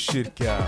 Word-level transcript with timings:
Botkyrka! 0.00 0.58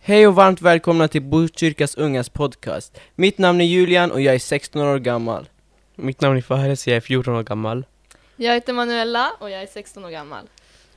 Hej 0.00 0.26
och 0.26 0.34
varmt 0.34 0.62
välkomna 0.62 1.08
till 1.08 1.22
Botkyrkas 1.22 1.94
ungas 1.94 2.28
podcast. 2.28 3.00
Mitt 3.14 3.38
namn 3.38 3.60
är 3.60 3.64
Julian 3.64 4.10
och 4.12 4.20
jag 4.20 4.34
är 4.34 4.38
16 4.38 4.82
år 4.82 4.98
gammal. 4.98 5.48
Mitt 5.94 6.20
namn 6.20 6.36
är 6.36 6.42
Fares, 6.42 6.86
jag 6.86 6.96
är 6.96 7.00
14 7.00 7.34
år 7.34 7.42
gammal. 7.42 7.86
Jag 8.36 8.54
heter 8.54 8.72
Manuela 8.72 9.32
och 9.40 9.50
jag 9.50 9.62
är 9.62 9.66
16 9.66 10.04
år 10.04 10.10
gammal. 10.10 10.48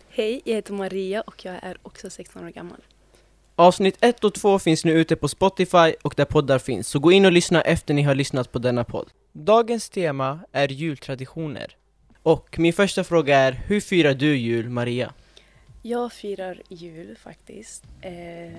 Hej, 0.10 0.42
jag 0.46 0.56
heter 0.56 0.74
Maria 0.74 1.22
och 1.22 1.46
jag 1.46 1.56
är 1.62 1.78
också 1.84 2.10
16 2.10 2.46
år 2.46 2.50
gammal. 2.50 2.82
Avsnitt 3.60 3.98
1 4.02 4.24
och 4.24 4.34
2 4.34 4.60
finns 4.60 4.86
nu 4.86 4.92
ute 4.92 5.16
på 5.16 5.28
Spotify 5.28 5.94
och 6.04 6.14
där 6.18 6.26
poddar 6.26 6.60
finns, 6.60 6.88
så 6.88 7.00
gå 7.00 7.12
in 7.12 7.26
och 7.26 7.32
lyssna 7.32 7.62
efter 7.62 7.94
ni 7.94 8.02
har 8.02 8.16
lyssnat 8.16 8.52
på 8.52 8.60
denna 8.60 8.84
podd. 8.84 9.10
Dagens 9.34 9.90
tema 9.90 10.40
är 10.52 10.68
jultraditioner. 10.68 11.76
Och 12.24 12.60
min 12.60 12.74
första 12.74 13.04
fråga 13.04 13.38
är, 13.38 13.52
hur 13.52 13.82
firar 13.82 14.14
du 14.14 14.38
jul, 14.38 14.70
Maria? 14.70 15.14
Jag 15.82 16.14
firar 16.14 16.62
jul 16.70 17.18
faktiskt 17.24 17.84
eh, 18.02 18.12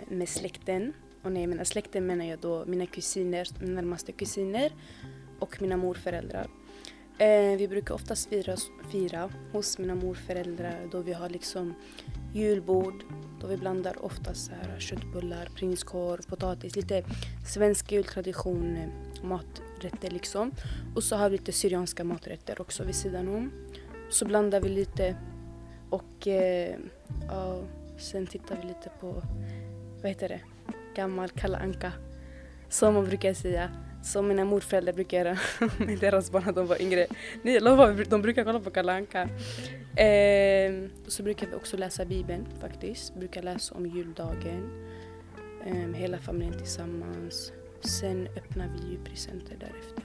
med 0.08 0.28
släkten. 0.28 0.92
Och 1.22 1.32
när 1.32 1.40
jag 1.40 1.50
menar 1.50 1.64
släkten 1.64 2.06
menar 2.06 2.24
jag 2.24 2.38
då 2.38 2.64
mina 2.66 2.86
kusiner, 2.86 3.48
mina 3.60 3.74
närmaste 3.74 4.12
kusiner 4.12 4.72
och 5.38 5.62
mina 5.62 5.76
morföräldrar. 5.76 6.46
Eh, 7.20 7.56
vi 7.56 7.68
brukar 7.68 7.94
oftast 7.94 8.28
fira, 8.28 8.56
fira 8.90 9.30
hos 9.52 9.78
mina 9.78 9.94
morföräldrar 9.94 10.88
då 10.92 11.00
vi 11.00 11.12
har 11.12 11.28
liksom 11.28 11.74
julbord 12.34 13.04
då 13.40 13.46
vi 13.46 13.56
blandar 13.56 14.04
oftast 14.04 14.46
så 14.46 14.52
här 14.52 14.80
köttbullar, 14.80 15.48
prinskorv, 15.54 16.26
potatis, 16.28 16.76
lite 16.76 17.04
svensk 17.46 17.92
jultradition, 17.92 18.76
eh, 18.76 19.24
maträtter 19.24 20.10
liksom. 20.10 20.52
Och 20.94 21.02
så 21.02 21.16
har 21.16 21.30
vi 21.30 21.38
lite 21.38 21.52
syrianska 21.52 22.04
maträtter 22.04 22.60
också 22.60 22.84
vid 22.84 22.94
sidan 22.94 23.28
om. 23.28 23.52
Så 24.10 24.24
blandar 24.24 24.60
vi 24.60 24.68
lite 24.68 25.16
och 25.90 26.26
eh, 26.26 26.76
ja, 27.28 27.60
sen 27.98 28.26
tittar 28.26 28.56
vi 28.56 28.68
lite 28.68 28.90
på, 29.00 29.22
vad 30.02 30.08
heter 30.08 30.28
det, 30.28 30.40
gammal 30.94 31.28
Kalle 31.28 31.58
Anka. 31.58 31.92
Som 32.68 32.94
man 32.94 33.04
brukar 33.04 33.34
säga. 33.34 33.70
Som 34.02 34.28
mina 34.28 34.44
morföräldrar 34.44 34.92
brukar 34.92 35.18
göra 35.18 35.38
med 35.78 35.98
deras 35.98 36.30
barn 36.30 36.42
när 36.46 36.52
de 36.52 36.66
var 36.66 36.82
yngre. 36.82 37.06
Lovar, 37.60 38.04
de 38.10 38.22
brukar 38.22 38.44
kolla 38.44 38.60
på 38.60 38.70
Kalle 38.70 38.92
Anka. 38.92 39.22
Eh, 40.02 40.72
så 41.06 41.22
brukar 41.22 41.46
vi 41.46 41.54
också 41.54 41.76
läsa 41.76 42.04
Bibeln 42.04 42.46
faktiskt. 42.60 43.14
Brukar 43.14 43.42
läsa 43.42 43.74
om 43.74 43.86
juldagen. 43.86 44.86
Eh, 45.66 45.94
hela 45.94 46.18
familjen 46.18 46.58
tillsammans. 46.58 47.52
Sen 47.80 48.28
öppnar 48.36 48.68
vi 48.68 48.92
ju 48.92 49.04
presenter 49.04 49.56
därefter. 49.60 50.04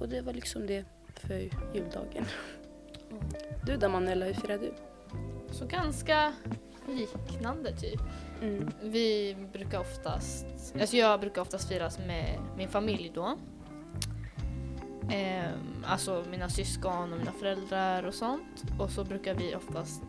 Och 0.00 0.08
det 0.08 0.20
var 0.20 0.32
liksom 0.32 0.66
det 0.66 0.84
för 1.14 1.48
juldagen. 1.74 2.24
Du 3.66 3.76
då 3.76 3.88
Manuela, 3.88 4.24
hur 4.26 4.34
firar 4.34 4.58
du? 4.58 4.72
Så 5.50 5.66
ganska 5.66 6.32
liknande 6.94 7.76
typ. 7.76 8.00
Mm. 8.42 8.70
Vi 8.82 9.36
brukar 9.52 9.80
oftast, 9.80 10.46
alltså 10.80 10.96
jag 10.96 11.20
brukar 11.20 11.42
oftast 11.42 11.68
firas 11.68 11.98
med 11.98 12.38
min 12.56 12.68
familj 12.68 13.12
då. 13.14 13.38
Ehm, 15.10 15.84
alltså 15.86 16.24
mina 16.30 16.48
syskon 16.48 17.12
och 17.12 17.18
mina 17.18 17.32
föräldrar 17.32 18.02
och 18.02 18.14
sånt. 18.14 18.64
Och 18.78 18.90
så 18.90 19.04
brukar 19.04 19.34
vi 19.34 19.54
oftast 19.54 20.02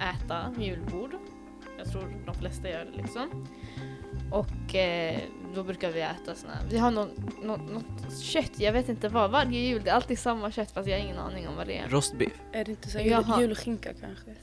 äta 0.00 0.54
julbord. 0.58 1.14
Jag 1.78 1.92
tror 1.92 2.22
de 2.26 2.34
flesta 2.34 2.68
gör 2.68 2.84
det 2.84 3.02
liksom. 3.02 3.46
Och 4.30 4.74
eh, 4.74 5.20
då 5.54 5.62
brukar 5.62 5.90
vi 5.92 6.00
äta 6.00 6.34
såna, 6.34 6.58
vi 6.70 6.78
har 6.78 6.90
någon, 6.90 7.08
något, 7.42 7.70
något 7.70 8.18
kött, 8.20 8.60
jag 8.60 8.72
vet 8.72 8.88
inte 8.88 9.08
vad, 9.08 9.30
varje 9.30 9.60
jul, 9.60 9.82
det 9.84 9.90
är 9.90 9.94
alltid 9.94 10.18
samma 10.18 10.50
kött 10.50 10.70
fast 10.70 10.88
jag 10.88 10.98
har 10.98 11.04
ingen 11.04 11.18
aning 11.18 11.48
om 11.48 11.56
vad 11.56 11.66
det 11.66 11.78
är. 11.78 11.88
Rostbiff? 11.88 12.32
Är 12.52 12.64
det 12.64 12.70
inte 12.70 12.88
så 12.90 12.98
jul, 12.98 13.24
julskinka 13.38 13.90
kanske? 14.00 14.34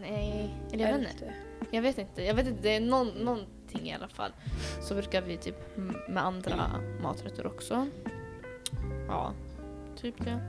Nej, 0.00 0.54
eller 0.72 0.88
jag 0.88 0.98
vet 0.98 1.12
inte. 1.12 1.34
Jag 1.70 1.82
vet 1.82 1.98
inte, 1.98 2.22
jag 2.22 2.34
vet 2.34 2.46
inte, 2.46 2.62
det 2.62 2.76
är 2.76 2.80
någon, 2.80 3.08
någonting 3.08 3.88
i 3.88 3.94
alla 3.94 4.08
fall. 4.08 4.32
Så 4.80 4.94
brukar 4.94 5.22
vi 5.22 5.36
typ 5.36 5.76
med 6.08 6.24
andra 6.24 6.70
maträtter 7.02 7.46
också. 7.46 7.86
Ja, 9.08 9.32
typ 9.96 10.24
det. 10.24 10.40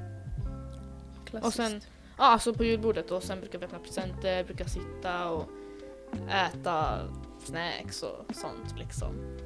Klassiskt. 1.26 1.46
Och 1.46 1.54
sen, 1.54 1.82
ja 2.18 2.24
alltså 2.24 2.54
på 2.54 2.64
julbordet 2.64 3.12
och 3.12 3.24
sen 3.24 3.40
brukar 3.40 3.60
vi 3.60 3.66
öppna 3.66 3.80
presenter, 3.80 4.44
brukar 4.44 4.66
sitta 4.66 5.30
och 5.30 5.50
äta 6.30 7.00
snacks 7.40 8.04
och 8.04 8.36
sånt 8.36 8.80
liksom. 8.80 9.38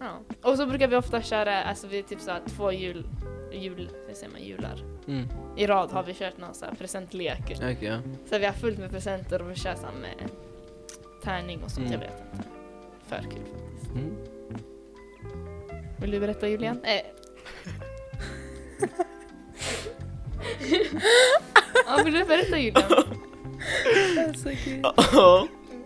Ja. 0.00 0.20
Och 0.42 0.56
så 0.56 0.66
brukar 0.66 0.88
vi 0.88 0.96
ofta 0.96 1.22
köra, 1.22 1.62
alltså 1.64 1.86
vi 1.86 1.98
är 1.98 2.02
typ 2.02 2.20
såhär 2.20 2.40
två 2.46 2.72
jul, 2.72 3.04
jul, 3.52 3.90
vad 4.06 4.16
säger 4.16 4.32
man, 4.32 4.42
jular. 4.42 4.82
Mm. 5.08 5.26
I 5.56 5.66
rad 5.66 5.90
har 5.90 6.02
vi 6.02 6.14
kört 6.14 6.36
någon 6.38 6.54
sån 6.54 6.68
här 6.68 6.74
presentlek. 6.76 7.42
Okej, 7.56 7.78
ja. 7.80 7.98
Så 8.30 8.38
vi 8.38 8.44
har 8.46 8.52
fullt 8.52 8.78
med 8.78 8.90
presenter 8.90 9.42
och 9.42 9.50
vi 9.50 9.54
kör 9.54 9.74
så 9.74 9.86
här 9.86 9.92
med 10.00 10.28
tärning 11.22 11.62
och 11.64 11.70
sånt, 11.70 11.86
Mm. 11.86 11.92
jag 12.00 12.08
vet 12.08 12.20
inte. 12.32 12.48
För 13.08 13.16
kul 13.22 13.42
faktiskt. 13.52 13.92
Mm. 13.94 14.16
Vill 16.00 16.10
du 16.10 16.20
berätta 16.20 16.48
Julian? 16.48 16.84
Eh. 16.84 17.00
ja, 21.86 22.00
vill 22.04 22.14
du 22.14 22.24
berätta 22.24 22.58
Julian? 22.58 22.82
Alltså, 24.28 24.48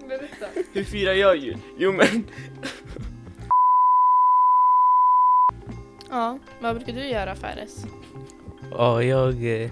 Berätta. 0.09 0.47
hur 0.73 0.85
firar 0.85 1.13
jag 1.13 1.37
jul? 1.37 1.59
Jo 1.79 1.93
men, 1.93 2.25
Ja, 6.11 6.39
vad 6.61 6.77
brukar 6.77 6.93
du 6.93 7.09
göra 7.09 7.35
Fares? 7.35 7.87
Ja, 8.71 9.03
jag, 9.03 9.45
eh, 9.45 9.71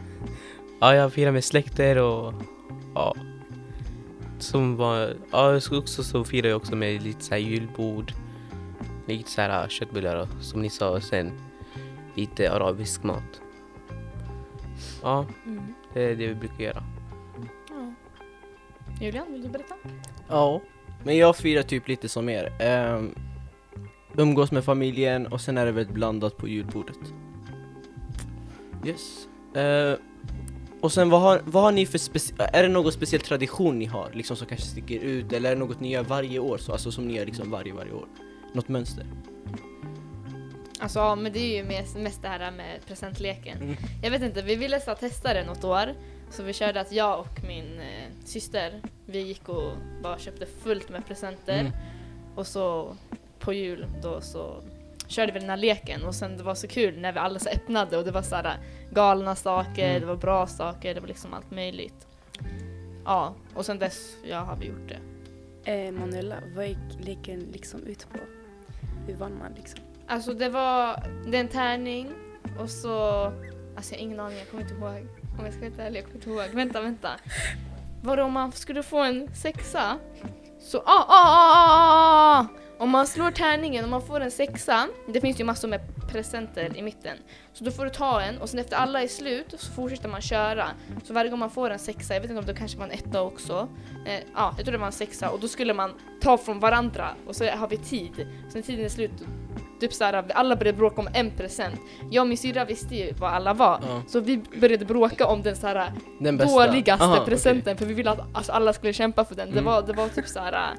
ja, 0.80 0.94
jag 0.94 1.12
firar 1.12 1.32
med 1.32 1.44
släkter 1.44 1.98
och 1.98 2.34
ja, 2.94 3.14
som 4.38 4.76
var, 4.76 5.14
ja, 5.30 5.60
så 5.60 5.78
också 5.78 6.04
så 6.04 6.24
firar 6.24 6.48
jag 6.48 6.56
också 6.56 6.76
med 6.76 7.02
lite 7.02 7.24
så 7.24 7.30
här 7.34 7.40
julbord, 7.40 8.12
lite 9.06 9.30
så 9.30 9.40
här 9.40 9.68
köttbullar 9.68 10.16
och 10.16 10.28
som 10.40 10.62
ni 10.62 10.70
sa, 10.70 10.90
och 10.90 11.02
sen 11.02 11.32
lite 12.14 12.52
arabisk 12.52 13.02
mat. 13.02 13.40
Ja, 15.02 15.26
Mm. 15.46 15.74
det 15.94 16.02
är 16.02 16.16
det 16.16 16.26
vi 16.26 16.34
brukar 16.34 16.64
göra. 16.64 16.82
Ja. 17.70 17.92
Julian, 19.00 19.32
vill 19.32 19.42
du 19.42 19.48
berätta? 19.48 19.74
ja. 20.28 20.60
Men 21.04 21.16
jag 21.16 21.36
firar 21.36 21.62
typ 21.62 21.88
lite 21.88 22.08
som 22.08 22.28
er. 22.28 22.52
Um, 22.96 23.14
umgås 24.16 24.52
med 24.52 24.64
familjen 24.64 25.26
och 25.26 25.40
sen 25.40 25.58
är 25.58 25.66
det 25.66 25.72
väldigt 25.72 25.94
blandat 25.94 26.36
på 26.36 26.48
julbordet. 26.48 26.98
Yes. 28.84 29.28
Eh, 29.56 29.98
och 30.80 30.92
sen 30.92 31.10
vad 31.10 31.20
har, 31.20 31.40
vad 31.44 31.62
har 31.62 31.72
ni 31.72 31.86
för 31.86 31.98
speci- 31.98 32.48
är 32.52 32.62
det 32.62 32.68
någon 32.68 32.92
speciell 32.92 33.20
tradition 33.20 33.78
ni 33.78 33.84
har? 33.84 34.10
Liksom 34.12 34.36
som 34.36 34.46
kanske 34.46 34.66
sticker 34.66 35.00
ut 35.00 35.32
eller 35.32 35.50
är 35.50 35.54
det 35.54 35.60
något 35.60 35.80
ni 35.80 35.90
gör 35.92 36.02
varje 36.02 36.38
år? 36.38 36.58
Så, 36.58 36.72
alltså 36.72 36.92
som 36.92 37.08
ni 37.08 37.16
gör 37.16 37.26
liksom 37.26 37.50
varje, 37.50 37.72
varje 37.72 37.92
år? 37.92 38.06
Något 38.52 38.68
mönster? 38.68 39.06
Alltså 40.80 40.98
ja, 40.98 41.14
men 41.14 41.32
det 41.32 41.38
är 41.38 41.56
ju 41.56 41.64
mest, 41.64 41.96
mest 41.96 42.22
det 42.22 42.28
här 42.28 42.50
med 42.50 42.80
presentleken. 42.86 43.62
Mm. 43.62 43.76
Jag 44.02 44.10
vet 44.10 44.22
inte, 44.22 44.42
vi 44.42 44.56
ville 44.56 44.80
så 44.80 44.94
testa 44.94 45.34
det 45.34 45.44
något 45.44 45.64
år. 45.64 45.94
Så 46.30 46.42
vi 46.42 46.52
körde 46.52 46.80
att 46.80 46.92
jag 46.92 47.20
och 47.20 47.44
min 47.46 47.80
eh, 47.80 48.12
syster, 48.24 48.80
vi 49.06 49.20
gick 49.20 49.48
och 49.48 49.72
bara 50.02 50.18
köpte 50.18 50.46
fullt 50.46 50.88
med 50.88 51.06
presenter. 51.06 51.60
Mm. 51.60 51.72
Och 52.34 52.46
så 52.46 52.96
på 53.46 53.52
jul 53.52 53.86
då 54.02 54.20
så 54.20 54.62
körde 55.08 55.32
vi 55.32 55.38
den 55.40 55.50
här 55.50 55.56
leken 55.56 56.04
och 56.04 56.14
sen 56.14 56.36
det 56.36 56.42
var 56.42 56.54
så 56.54 56.68
kul 56.68 56.98
när 57.00 57.12
vi 57.12 57.18
alla 57.18 57.38
så 57.38 57.48
öppnade 57.48 57.96
och 57.98 58.04
det 58.04 58.10
var 58.10 58.22
så 58.22 58.34
här 58.36 58.58
galna 58.90 59.34
saker, 59.34 59.88
Mm. 59.88 60.00
det 60.00 60.06
var 60.06 60.16
bra 60.16 60.46
saker, 60.46 60.94
det 60.94 61.00
var 61.00 61.08
liksom 61.08 61.34
allt 61.34 61.50
möjligt. 61.50 62.06
Ja, 63.04 63.34
och 63.54 63.66
sen 63.66 63.78
dess 63.78 64.16
ja, 64.24 64.38
har 64.38 64.56
vi 64.56 64.66
gjort 64.66 64.88
det. 64.88 64.98
Eh, 65.72 65.92
Manuela, 65.92 66.36
vad 66.56 66.68
gick 66.68 66.78
leken 67.06 67.40
liksom 67.52 67.82
ut 67.86 68.06
på? 68.12 68.18
Hur 69.06 69.14
vann 69.16 69.38
man 69.38 69.52
liksom? 69.56 69.80
Alltså 70.06 70.32
det 70.34 70.48
var, 70.48 71.02
det 71.26 71.36
är 71.36 71.40
en 71.40 71.48
tärning 71.48 72.12
och 72.60 72.70
så, 72.70 72.98
alltså 73.76 73.94
jag 73.94 73.98
har 73.98 74.02
ingen 74.04 74.20
aning, 74.20 74.38
jag 74.38 74.50
kommer 74.50 74.62
inte 74.62 74.74
ihåg. 74.74 75.08
Om 75.38 75.44
jag 75.44 75.52
ska 75.52 75.60
vara 75.60 75.68
helt 75.70 75.78
ärlig, 75.80 75.98
jag 75.98 76.04
kommer 76.04 76.16
inte 76.16 76.30
ihåg. 76.30 76.54
Vänta, 76.54 76.80
vänta. 76.80 77.08
Vadå 78.02 78.22
om 78.22 78.32
man 78.32 78.52
skulle 78.52 78.82
få 78.82 78.98
en 79.02 79.34
sexa? 79.34 79.98
Så, 80.60 80.78
ah, 80.78 80.82
ah, 80.86 81.06
ah, 81.08 81.66
ah, 81.66 82.40
ah! 82.40 82.46
Om 82.78 82.90
man 82.90 83.06
slår 83.06 83.30
tärningen 83.30 83.84
och 83.84 83.90
man 83.90 84.02
får 84.02 84.20
en 84.20 84.30
sexa, 84.30 84.88
det 85.08 85.20
finns 85.20 85.40
ju 85.40 85.44
massor 85.44 85.68
med 85.68 85.80
presenter 86.12 86.76
i 86.76 86.82
mitten. 86.82 87.18
Så 87.52 87.64
då 87.64 87.70
får 87.70 87.84
du 87.84 87.90
ta 87.90 88.20
en 88.20 88.38
och 88.38 88.48
sen 88.48 88.60
efter 88.60 88.76
alla 88.76 89.02
är 89.02 89.08
slut 89.08 89.54
så 89.58 89.72
fortsätter 89.72 90.08
man 90.08 90.20
köra. 90.20 90.66
Så 91.04 91.12
varje 91.12 91.30
gång 91.30 91.38
man 91.38 91.50
får 91.50 91.70
en 91.70 91.78
sexa, 91.78 92.14
jag 92.14 92.20
vet 92.20 92.30
inte 92.30 92.40
om 92.40 92.46
det 92.46 92.54
kanske 92.54 92.78
var 92.78 92.84
en 92.86 92.92
etta 92.92 93.22
också. 93.22 93.68
Eh, 94.06 94.20
ja, 94.34 94.54
jag 94.56 94.64
tror 94.64 94.72
det 94.72 94.78
var 94.78 94.86
en 94.86 94.92
sexa 94.92 95.30
och 95.30 95.40
då 95.40 95.48
skulle 95.48 95.74
man 95.74 95.92
ta 96.20 96.38
från 96.38 96.60
varandra 96.60 97.08
och 97.26 97.36
så 97.36 97.44
har 97.44 97.68
vi 97.68 97.76
tid. 97.76 98.28
Sen 98.52 98.62
tiden 98.62 98.84
är 98.84 98.88
slut, 98.88 99.12
typ 99.80 99.92
såhär, 99.92 100.24
alla 100.34 100.56
började 100.56 100.78
bråka 100.78 101.00
om 101.00 101.08
en 101.14 101.30
present. 101.30 101.80
Jag 102.10 102.22
och 102.22 102.28
min 102.28 102.38
syrra 102.38 102.64
visste 102.64 102.94
ju 102.94 103.12
vad 103.20 103.30
alla 103.32 103.54
var. 103.54 103.80
Ja. 103.88 104.02
Så 104.08 104.20
vi 104.20 104.42
började 104.60 104.84
bråka 104.84 105.26
om 105.26 105.42
den 105.42 105.56
såhär 105.56 105.92
Den 106.20 106.36
bästa? 106.36 106.66
dåligaste 106.66 107.04
Aha, 107.04 107.24
presenten 107.24 107.76
för 107.76 107.86
vi 107.86 107.94
ville 107.94 108.10
att 108.10 108.20
alltså, 108.32 108.52
alla 108.52 108.72
skulle 108.72 108.92
kämpa 108.92 109.24
för 109.24 109.34
den. 109.34 109.46
Det, 109.48 109.52
Mm. 109.52 109.64
var, 109.64 109.82
det 109.82 109.92
var 109.92 110.08
typ 110.08 110.28
såhär, 110.28 110.74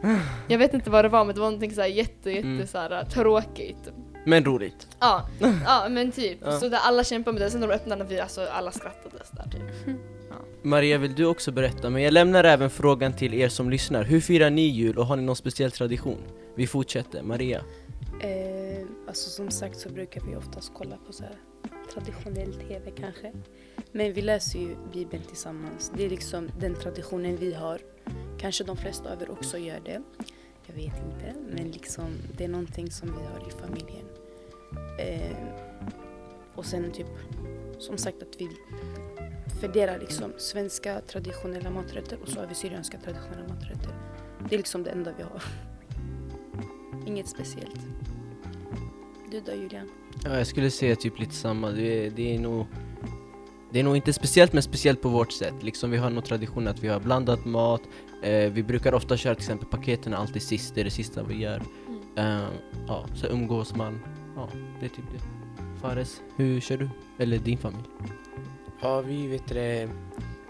jag 0.48 0.58
vet 0.58 0.74
inte 0.74 0.90
vad 0.90 1.06
det 1.06 1.10
var 1.10 1.26
men 1.26 1.36
det 1.36 1.42
var 1.42 1.48
någonting 1.48 1.72
såhär 1.76 1.88
jätte, 1.88 2.32
jätte 2.32 2.48
Mm. 2.48 2.68
såhär, 2.68 3.04
tråkigt. 3.06 3.90
Men 4.26 4.46
roligt. 4.46 4.88
Ja, 5.00 5.30
ja 5.66 5.86
men 5.90 6.12
typ. 6.12 6.38
Ja. 6.46 6.52
Så 6.60 6.70
där 6.70 6.80
alla 6.84 7.04
kämpar 7.04 7.32
med 7.32 7.42
det, 7.42 7.50
sen 7.50 7.60
när 7.60 7.68
de 7.68 7.74
öppnade 7.74 8.04
vi, 8.04 8.20
alltså 8.20 8.42
alla 8.54 8.72
skrattade 8.72 9.18
där 9.32 9.44
typ. 9.52 9.96
Maria, 10.64 10.98
vill 10.98 11.16
du 11.16 11.26
också 11.26 11.52
berätta? 11.52 11.90
Men 11.90 12.02
jag 12.02 12.14
lämnar 12.14 12.44
även 12.44 12.70
frågan 12.70 13.14
till 13.14 13.34
er 13.34 13.50
som 13.50 13.70
lyssnar. 13.70 14.04
Hur 14.04 14.22
firar 14.22 14.50
ni 14.50 14.62
jul 14.62 14.98
och 14.98 15.06
har 15.06 15.16
ni 15.16 15.24
någon 15.24 15.36
speciell 15.36 15.72
tradition? 15.72 16.18
Vi 16.56 16.68
fortsätter. 16.68 17.22
Maria. 17.24 17.62
Eh, 18.22 18.86
alltså 19.08 19.30
som 19.30 19.52
sagt 19.52 19.80
så 19.80 19.90
brukar 19.90 20.22
vi 20.22 20.36
oftast 20.36 20.72
kolla 20.74 20.98
på 20.98 21.14
så 21.14 21.24
här 21.24 21.38
traditionell 21.94 22.54
TV 22.54 22.92
kanske. 22.92 23.34
Men 23.92 24.14
vi 24.14 24.22
läser 24.22 24.60
ju 24.60 24.76
Bibeln 24.94 25.24
tillsammans. 25.24 25.92
Det 25.96 26.06
är 26.06 26.10
liksom 26.10 26.50
den 26.60 26.76
traditionen 26.76 27.38
vi 27.38 27.54
har. 27.54 27.82
Kanske 28.40 28.64
de 28.64 28.78
flesta 28.78 29.14
av 29.14 29.22
er 29.22 29.32
också 29.32 29.58
gör 29.58 29.80
det. 29.86 30.02
Jag 30.66 30.76
vet 30.76 30.94
inte. 31.06 31.34
Men 31.50 31.72
liksom 31.72 32.18
det 32.38 32.44
är 32.44 32.48
någonting 32.48 32.92
som 32.92 33.08
vi 33.08 33.26
har 33.26 33.48
i 33.48 33.52
familjen. 33.52 34.06
Eh, 35.00 35.38
och 36.56 36.66
sen 36.66 36.92
typ 36.92 37.08
som 37.80 37.98
sagt 37.98 38.22
att 38.22 38.42
vi 38.42 38.50
fördelar 39.62 40.00
liksom 40.00 40.34
svenska 40.38 41.02
traditionella 41.02 41.70
maträtter 41.70 42.20
och 42.22 42.30
så 42.30 42.40
har 42.40 42.48
vi 42.48 42.56
syrianska 42.56 42.98
traditionella 42.98 43.48
maträtter. 43.48 43.92
Det 44.50 44.56
är 44.56 44.58
liksom 44.58 44.84
det 44.84 44.90
enda 44.90 45.14
vi 45.18 45.24
har. 45.24 45.44
Inget 47.08 47.28
speciellt. 47.28 47.82
Du 49.32 49.42
då 49.42 49.54
Julian? 49.54 49.90
Ja, 50.24 50.38
jag 50.38 50.48
skulle 50.48 50.72
säga 50.72 50.96
typ 50.96 51.20
lite 51.20 51.34
samma. 51.34 51.72
Det 51.72 52.06
är, 52.06 52.10
det 52.10 52.36
är 52.36 52.40
nog... 52.40 52.66
Det 53.72 53.80
är 53.80 53.84
nog 53.84 53.96
inte 53.96 54.14
speciellt 54.14 54.54
men 54.54 54.64
speciellt 54.64 55.02
på 55.02 55.10
vårt 55.10 55.32
sätt. 55.32 55.54
Liksom 55.62 55.92
vi 55.92 55.98
har 55.98 56.10
nog 56.10 56.26
tradition 56.26 56.68
att 56.68 56.80
vi 56.80 56.88
har 56.88 57.00
blandat 57.00 57.46
mat. 57.46 57.82
Eh, 58.24 58.52
vi 58.52 58.64
brukar 58.64 58.94
ofta 58.94 59.18
köra 59.18 59.36
till 59.36 59.44
exempel 59.44 59.68
paketen 59.68 60.14
alltid 60.14 60.42
sist, 60.42 60.76
det 60.76 60.82
är 60.82 60.86
det 60.86 60.92
sista 60.92 61.24
vi 61.24 61.36
gör. 61.36 61.62
Eh, 62.16 62.48
ja, 62.88 63.06
så 63.16 63.28
umgås 63.28 63.76
man. 63.76 64.00
Ja, 64.36 64.50
det 64.80 64.86
är 64.86 64.90
typ 64.90 65.06
det. 65.12 65.20
Fares, 65.82 66.22
hur 66.36 66.60
kör 66.60 66.78
du? 66.78 66.90
Eller 67.18 67.38
din 67.38 67.58
familj? 67.58 67.84
Ja, 68.82 69.02
vi 69.02 69.28
vet 69.28 69.48
det, 69.48 69.90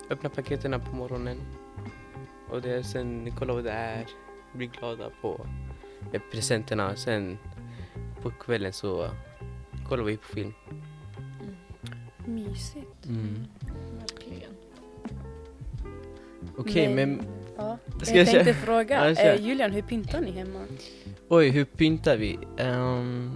öppnar 0.10 0.30
paketen 0.30 0.82
på 0.82 0.96
morgonen. 0.96 1.38
Och 2.50 2.62
det, 2.62 2.84
sen 2.84 3.32
kolla 3.40 3.54
vad 3.54 3.64
det 3.64 3.72
är. 3.72 4.06
Blir 4.54 4.68
glada 4.68 5.10
på 5.22 5.46
eh, 6.14 6.22
presenterna. 6.32 6.96
Sen 6.96 7.38
på 8.22 8.32
kvällen 8.32 8.74
så 8.74 9.10
kollar 9.90 10.04
vi 10.04 10.18
på 10.18 10.28
film. 10.28 10.54
Mysigt. 12.26 13.06
Mm. 13.06 13.46
Verkligen. 14.00 14.52
Okej, 16.58 16.96
men... 16.96 17.22
Ja. 17.58 17.78
Ska 18.02 18.18
jag 18.18 18.28
tänkte 18.28 18.54
fråga, 18.54 19.10
Ja, 19.10 19.22
eh, 19.22 19.42
Julian 19.42 19.72
hur 19.72 19.82
pyntar 19.82 20.22
ni 20.22 20.32
hemma? 20.32 20.60
Oj, 21.30 21.50
hur 21.50 21.66
pyntar 21.66 22.18
vi? 22.18 22.40
Ehm, 22.58 23.32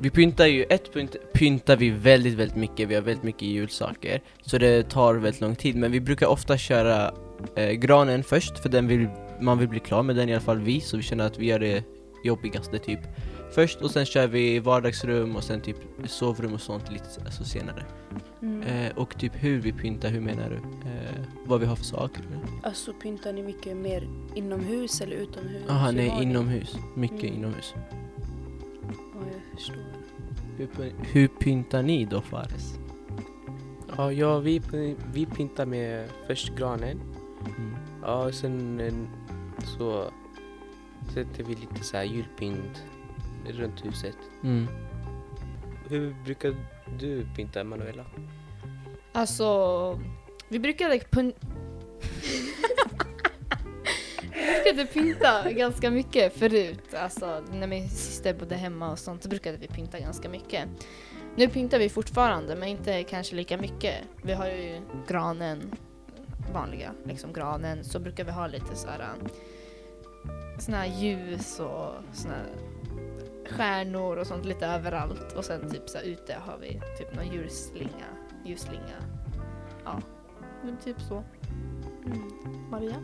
vi 0.00 0.10
pyntar 0.10 0.46
ju, 0.46 0.62
ett 0.62 0.92
pynt, 0.92 1.16
pyntar 1.32 1.76
vi 1.76 1.90
väldigt, 1.90 2.34
väldigt 2.34 2.56
mycket, 2.56 2.88
vi 2.88 2.94
har 2.94 3.02
väldigt 3.02 3.24
mycket 3.24 3.42
julsaker. 3.42 4.22
Så 4.42 4.58
det 4.58 4.90
tar 4.90 5.14
väldigt 5.14 5.40
lång 5.40 5.56
tid, 5.56 5.76
men 5.76 5.92
vi 5.92 6.00
brukar 6.00 6.26
ofta 6.26 6.58
köra 6.58 7.14
eh, 7.56 7.70
granen 7.70 8.22
först, 8.22 8.58
för 8.58 8.68
den 8.68 8.88
vill, 8.88 9.08
man 9.40 9.58
vill 9.58 9.68
bli 9.68 9.80
klar 9.80 10.02
med 10.02 10.16
den, 10.16 10.28
i 10.28 10.32
alla 10.32 10.40
fall 10.40 10.60
vi, 10.60 10.80
så 10.80 10.96
vi 10.96 11.02
känner 11.02 11.26
att 11.26 11.38
vi 11.38 11.46
gör 11.46 11.58
det 11.58 11.84
jobbigaste 12.24 12.78
typ 12.78 13.00
först, 13.54 13.80
och 13.82 13.90
sen 13.90 14.06
kör 14.06 14.26
vi 14.26 14.58
vardagsrum 14.58 15.36
och 15.36 15.44
sen 15.44 15.60
typ 15.60 15.76
sovrum 16.04 16.54
och 16.54 16.60
sånt 16.60 16.92
lite 16.92 17.04
alltså, 17.24 17.44
senare. 17.44 17.84
Mm. 18.42 18.62
Eh, 18.62 18.96
och 18.98 19.18
typ 19.18 19.32
hur 19.34 19.60
vi 19.60 19.72
pyntar, 19.72 20.08
hur 20.08 20.20
menar 20.20 20.50
du? 20.50 20.56
Eh, 20.90 21.24
vad 21.44 21.60
vi 21.60 21.66
har 21.66 21.76
för 21.76 21.84
saker? 21.84 22.22
Alltså 22.62 22.92
pyntar 22.92 23.32
ni 23.32 23.42
mycket 23.42 23.76
mer 23.76 24.08
inomhus 24.34 25.00
eller 25.00 25.16
utomhus? 25.16 25.62
Jaha, 25.68 25.90
nej, 25.90 26.12
inomhus. 26.22 26.76
Mycket 26.94 27.22
Mm. 27.24 27.34
inomhus. 27.34 27.74
Ja, 28.86 29.20
jag 29.32 29.58
förstår. 29.58 29.76
Hur, 30.58 30.92
hur 31.12 31.28
pyntar 31.28 31.82
ni 31.82 32.04
då 32.04 32.20
Fares? 32.20 32.78
Ja, 33.96 34.12
ja 34.12 34.38
vi, 34.38 34.62
vi 35.12 35.26
pyntar 35.26 35.66
med 35.66 36.08
först 36.26 36.56
granen. 36.56 37.00
Mm. 37.58 37.76
Ja, 38.02 38.26
och 38.26 38.34
sen 38.34 38.80
eh, 38.80 38.94
så 39.78 40.10
sätter 41.14 41.44
vi 41.44 41.54
lite 41.54 41.84
så 41.84 41.96
här 41.96 42.04
julpynt 42.04 42.82
runt 43.52 43.84
huset. 43.84 44.16
Mm. 44.42 44.68
Hur 45.88 46.14
brukar 46.24 46.54
du 46.98 47.26
pynta 47.36 47.64
Manuela? 47.64 48.06
Alltså, 49.12 50.00
vi 50.48 50.58
brukade 50.58 51.00
vi 54.30 54.62
brukade 54.64 54.86
pynta 54.86 55.52
ganska 55.52 55.90
mycket 55.90 56.32
förut. 56.32 56.94
Alltså, 56.94 57.44
när 57.52 57.66
min 57.66 57.88
syster 57.88 58.34
bodde 58.34 58.54
hemma 58.54 58.92
och 58.92 58.98
sånt 58.98 59.22
så 59.22 59.28
brukade 59.28 59.56
vi 59.56 59.66
pynta 59.66 60.00
ganska 60.00 60.28
mycket. 60.28 60.68
Nu 61.36 61.48
pyntar 61.48 61.78
vi 61.78 61.88
fortfarande, 61.88 62.56
men 62.56 62.68
inte 62.68 63.02
kanske 63.02 63.36
lika 63.36 63.58
mycket. 63.58 63.94
Vi 64.22 64.32
har 64.32 64.46
ju 64.46 64.80
granen, 65.08 65.72
vanliga 66.52 66.92
liksom 67.04 67.32
granen, 67.32 67.84
så 67.84 67.98
brukar 67.98 68.24
vi 68.24 68.30
ha 68.30 68.46
lite 68.46 68.76
så 68.76 68.88
här 68.88 69.00
äh, 69.00 69.28
såna 70.58 70.76
här 70.76 71.00
ljus 71.00 71.60
och 71.60 71.92
såna 72.12 72.34
här 72.34 72.46
stjärnor 73.50 74.16
och 74.16 74.26
sånt 74.26 74.44
lite 74.44 74.66
överallt. 74.66 75.32
Och 75.36 75.44
sen 75.44 75.70
typ 75.70 75.88
så 75.90 75.98
här 75.98 76.04
ute 76.04 76.34
har 76.46 76.58
vi 76.58 76.80
typ 76.98 77.14
någon 77.14 77.26
ljusslinga, 77.32 78.06
ljusslinga. 78.44 78.96
Ja, 79.84 80.00
men 80.64 80.76
typ 80.76 81.00
så. 81.08 81.22
Mm. 82.06 82.22
Maria? 82.70 82.94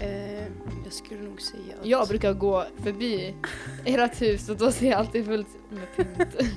Eh, 0.00 0.42
jag 0.84 0.92
skulle 0.92 1.20
nog 1.22 1.40
säga 1.40 1.74
att... 1.80 1.86
Jag 1.86 2.08
brukar 2.08 2.32
gå 2.32 2.64
förbi 2.82 3.34
ert 3.84 4.22
hus 4.22 4.48
och 4.48 4.56
då 4.56 4.72
ser 4.72 4.90
jag 4.90 4.98
alltid 4.98 5.26
fullt 5.26 5.48
med 5.70 5.96
pynt. 5.96 6.36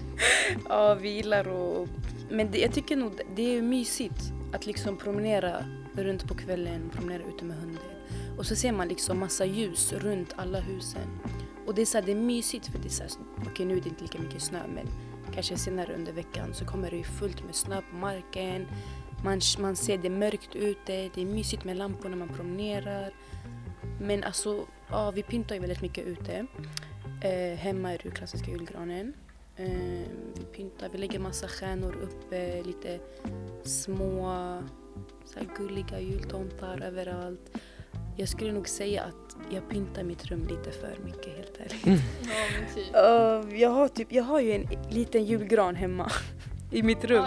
Ja, 0.69 0.94
vi 0.94 1.10
gillar 1.10 1.48
och... 1.48 1.88
Men 2.30 2.51
det, 2.51 2.57
jag 2.60 2.72
tycker 2.74 2.95
nog 2.95 3.12
det- 3.18 3.24
det 3.36 3.57
är 3.57 3.62
mysigt 3.62 4.22
att 4.54 4.66
liksom 4.66 4.98
promenera 4.98 5.66
runt 5.94 6.27
på 6.27 6.34
kvällen, 6.36 6.89
promenera 6.95 7.24
ute 7.36 7.45
med 7.45 7.57
hunden. 7.57 7.84
Och 8.38 8.45
så 8.45 8.56
ser 8.56 8.72
man 8.72 8.88
liksom 8.88 9.19
massa 9.19 9.45
ljus 9.45 9.94
runt 9.94 10.34
alla 10.36 10.60
husen. 10.60 11.01
Och 11.66 11.75
det 11.75 11.81
är 11.81 11.86
så 11.86 11.98
här, 11.98 12.06
det 12.06 12.12
är 12.12 12.16
mysigt 12.16 12.68
för 12.68 12.80
det 12.80 12.88
är 12.88 12.90
så 12.90 13.04
här, 13.04 13.12
okej 13.52 13.66
nu 13.66 13.78
är 13.78 13.81
det 13.81 13.90
inte 13.90 14.02
lika 14.04 14.19
mycket 14.19 14.42
snö 14.42 14.60
men 14.68 14.88
kanske 15.34 15.58
senare 15.58 15.94
under 15.96 16.13
veckan 16.13 16.54
så 16.54 16.66
kommer 16.66 16.90
det 16.90 16.98
ju 16.98 17.04
fullt 17.04 17.44
med 17.44 17.56
snö 17.56 17.81
på 17.92 17.96
marken. 17.96 18.68
Man, 19.24 19.42
man 19.60 19.75
ser 19.75 19.98
det 19.98 20.10
mörkt 20.10 20.56
ute, 20.56 21.10
det 21.13 21.22
är 21.22 21.25
mysigt 21.25 21.63
med 21.63 21.78
lampor 21.78 22.10
när 22.10 22.18
man 22.18 22.30
promenerar. 22.30 23.13
Men 24.00 24.24
alltså, 24.24 24.66
ja 24.90 25.12
vi 25.12 25.24
pyntar 25.24 25.56
ju 25.56 25.62
väldigt 25.62 25.81
mycket 25.81 26.06
ute. 26.06 26.46
Eh, 27.22 27.58
hemma 27.58 27.94
är 27.94 27.98
det 27.98 28.06
ju 28.06 28.12
klassiska 28.12 28.51
julgranen. 28.51 29.13
Eh, 29.56 30.08
vi 30.36 30.46
pyntar, 30.56 30.89
vi 30.89 30.98
lägger 30.98 31.20
massa 31.20 31.48
stjärnor 31.48 31.96
uppe, 32.01 32.63
lite 32.63 33.00
små 33.63 34.24
så 35.25 35.39
här 35.39 35.48
gulliga 35.58 36.00
jultomtar 36.00 36.82
överallt. 36.82 37.58
Jag 38.18 38.30
skulle 38.30 38.51
nog 38.51 38.68
säga 38.68 39.03
att 39.03 39.38
jag 39.50 39.70
pyntar 39.70 40.03
mitt 40.03 40.25
rum 40.25 40.48
lite 40.48 40.72
för 40.72 40.98
mycket 41.06 41.38
helt 41.38 41.58
ärligt. 41.60 42.01
Ja 42.22 42.34
men 42.60 42.75
typ. 42.75 42.96
Uh, 42.96 43.60
jag, 43.62 43.70
har 43.70 43.88
typ, 43.88 44.12
jag 44.12 44.24
har 44.24 44.39
ju 44.39 44.51
en 44.51 44.68
liten 44.89 45.25
julgran 45.25 45.75
hemma 45.75 46.12
i 46.72 46.84
mitt 46.84 47.03
rum. 47.06 47.25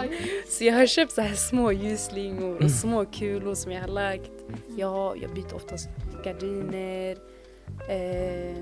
Så 0.49 0.63
jag 0.63 0.73
har 0.73 0.85
köpt 0.85 1.11
så 1.11 1.21
här 1.21 1.33
små 1.35 1.71
ljusslingor 1.71 2.63
och 2.63 2.71
små 2.71 3.05
kulor 3.05 3.53
som 3.53 3.71
jag 3.71 3.81
har 3.81 3.87
lagt. 3.87 4.31
Jag, 4.77 5.17
jag 5.21 5.33
byter 5.33 5.55
oftast 5.55 5.89
gardiner, 6.23 7.17
eh, 7.89 8.57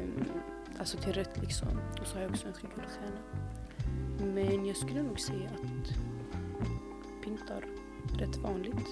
alltså 0.79 0.97
till 0.97 1.13
rött 1.13 1.37
liksom. 1.41 1.67
Och 2.01 2.07
så 2.07 2.15
har 2.15 2.21
jag 2.21 2.31
också 2.31 2.47
en 2.47 2.53
gul 2.53 2.85
stjärna. 2.85 4.33
Men 4.33 4.65
jag 4.65 4.77
skulle 4.77 5.03
nog 5.03 5.19
säga 5.19 5.49
att 5.49 5.93
pyntar 7.23 7.63
rätt 8.17 8.37
vanligt. 8.37 8.87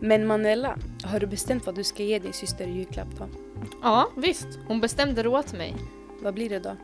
Men 0.00 0.26
Manuela, 0.26 0.78
har 1.04 1.20
du 1.20 1.26
bestämt 1.26 1.66
vad 1.66 1.74
du 1.74 1.84
ska 1.84 2.02
ge 2.02 2.18
din 2.18 2.32
syster 2.32 2.66
i 2.66 2.70
julklapp 2.70 3.08
då? 3.18 3.28
Ja 3.82 4.08
visst, 4.16 4.48
hon 4.66 4.80
bestämde 4.80 5.22
det 5.22 5.28
åt 5.28 5.52
mig. 5.52 5.76
Vad 6.22 6.34
blir 6.34 6.50
det 6.50 6.58
då? 6.58 6.76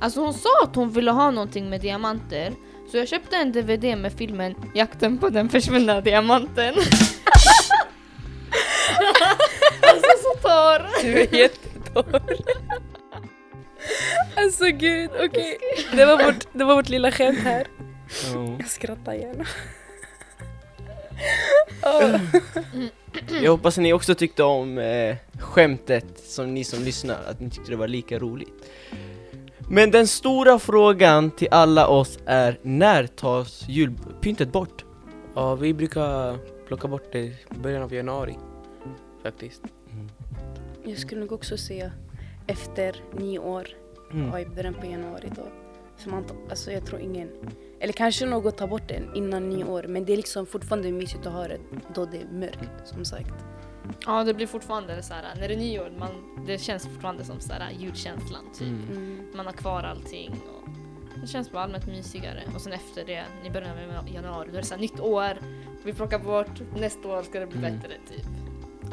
Alltså 0.00 0.20
hon 0.20 0.34
sa 0.34 0.48
att 0.62 0.76
hon 0.76 0.90
ville 0.90 1.10
ha 1.10 1.30
någonting 1.30 1.70
med 1.70 1.80
diamanter. 1.80 2.52
Så 2.90 2.96
jag 2.96 3.08
köpte 3.08 3.36
en 3.36 3.52
DVD 3.52 3.98
med 3.98 4.12
filmen 4.12 4.54
Jakten 4.74 5.18
på 5.18 5.28
den 5.28 5.48
försvunna 5.48 6.00
diamanten. 6.00 6.74
alltså 9.82 10.10
så 10.22 10.38
torr! 10.40 11.02
Du 11.02 11.20
är 11.20 11.34
jättetorr. 11.34 12.22
Alltså 14.36 14.64
gud, 14.64 15.10
okej. 15.14 15.58
Det, 15.92 16.04
var 16.04 16.24
vårt, 16.24 16.46
det 16.52 16.64
var 16.64 16.74
vårt 16.74 16.88
lilla 16.88 17.10
skämt 17.12 17.38
här. 17.38 17.66
Jag 18.58 18.68
skrattar 18.68 19.12
gärna. 19.12 19.44
Jag 23.42 23.50
hoppas 23.50 23.78
att 23.78 23.82
ni 23.82 23.92
också 23.92 24.14
tyckte 24.14 24.42
om 24.42 24.78
eh, 24.78 25.16
skämtet, 25.38 26.04
som 26.18 26.54
ni 26.54 26.64
som 26.64 26.82
lyssnar, 26.84 27.18
att 27.30 27.40
ni 27.40 27.50
tyckte 27.50 27.70
det 27.70 27.76
var 27.76 27.88
lika 27.88 28.18
roligt. 28.18 28.70
Men 29.68 29.90
den 29.90 30.06
stora 30.06 30.58
frågan 30.58 31.30
till 31.30 31.48
alla 31.50 31.86
oss 31.86 32.18
är, 32.26 32.58
när 32.62 33.06
tas 33.06 33.64
julpyntet 33.68 34.52
bort? 34.52 34.84
Ja, 35.34 35.54
vi 35.54 35.74
brukar 35.74 36.38
plocka 36.66 36.88
bort 36.88 37.12
det 37.12 37.18
i 37.18 37.34
början 37.62 37.82
av 37.82 37.94
januari. 37.94 38.36
Faktiskt. 39.22 39.62
Jag 40.84 40.98
skulle 40.98 41.20
nog 41.20 41.32
också 41.32 41.56
säga 41.56 41.92
efter 42.46 42.96
nio 43.18 43.38
år, 43.38 43.68
Mm. 44.12 44.28
ja, 44.32 44.40
i 44.40 44.46
början 44.46 44.74
på 44.74 44.86
januari 44.86 45.32
då. 45.36 45.42
För 45.96 46.10
man, 46.10 46.24
alltså 46.50 46.72
jag 46.72 46.86
tror 46.86 47.00
ingen, 47.00 47.28
eller 47.82 47.92
kanske 47.92 48.26
något 48.26 48.56
tar 48.58 48.66
bort 48.66 48.88
den 48.88 49.14
innan 49.14 49.48
nyår 49.48 49.82
men 49.88 50.04
det 50.04 50.12
är 50.12 50.16
liksom 50.16 50.46
fortfarande 50.46 50.92
mysigt 50.92 51.26
att 51.26 51.32
ha 51.32 51.48
det 51.48 51.58
då 51.94 52.04
det 52.04 52.16
är 52.20 52.26
mörkt 52.26 52.70
som 52.88 53.04
sagt. 53.04 53.34
Ja, 54.06 54.24
det 54.24 54.34
blir 54.34 54.46
fortfarande 54.46 55.02
så 55.02 55.14
här 55.14 55.22
när 55.40 55.48
det 55.48 55.54
är 55.54 55.58
nyår, 55.58 55.92
man, 55.98 56.10
det 56.46 56.58
känns 56.58 56.86
fortfarande 56.86 57.24
som 57.24 57.40
så 57.40 57.52
här 57.52 57.70
julkänslan 57.78 58.44
typ. 58.54 58.68
Mm. 58.68 58.88
Mm. 58.90 59.26
Man 59.34 59.46
har 59.46 59.52
kvar 59.52 59.82
allting 59.82 60.30
och 60.30 60.68
det 61.20 61.26
känns 61.26 61.52
bara 61.52 61.62
allmänt 61.62 61.86
mysigare. 61.86 62.42
Och 62.54 62.60
sen 62.60 62.72
efter 62.72 63.04
det, 63.06 63.24
i 63.44 63.50
början 63.50 63.96
av 63.98 64.08
januari, 64.08 64.48
då 64.50 64.56
är 64.56 64.60
det 64.60 64.66
så 64.66 64.74
här 64.74 64.80
nytt 64.80 65.00
år. 65.00 65.38
Vi 65.84 65.92
plockar 65.92 66.18
bort, 66.18 66.60
nästa 66.76 67.08
år 67.08 67.22
ska 67.22 67.40
det 67.40 67.46
bli 67.46 67.58
Mm. 67.58 67.72
bättre 67.76 67.92
typ. 68.08 68.26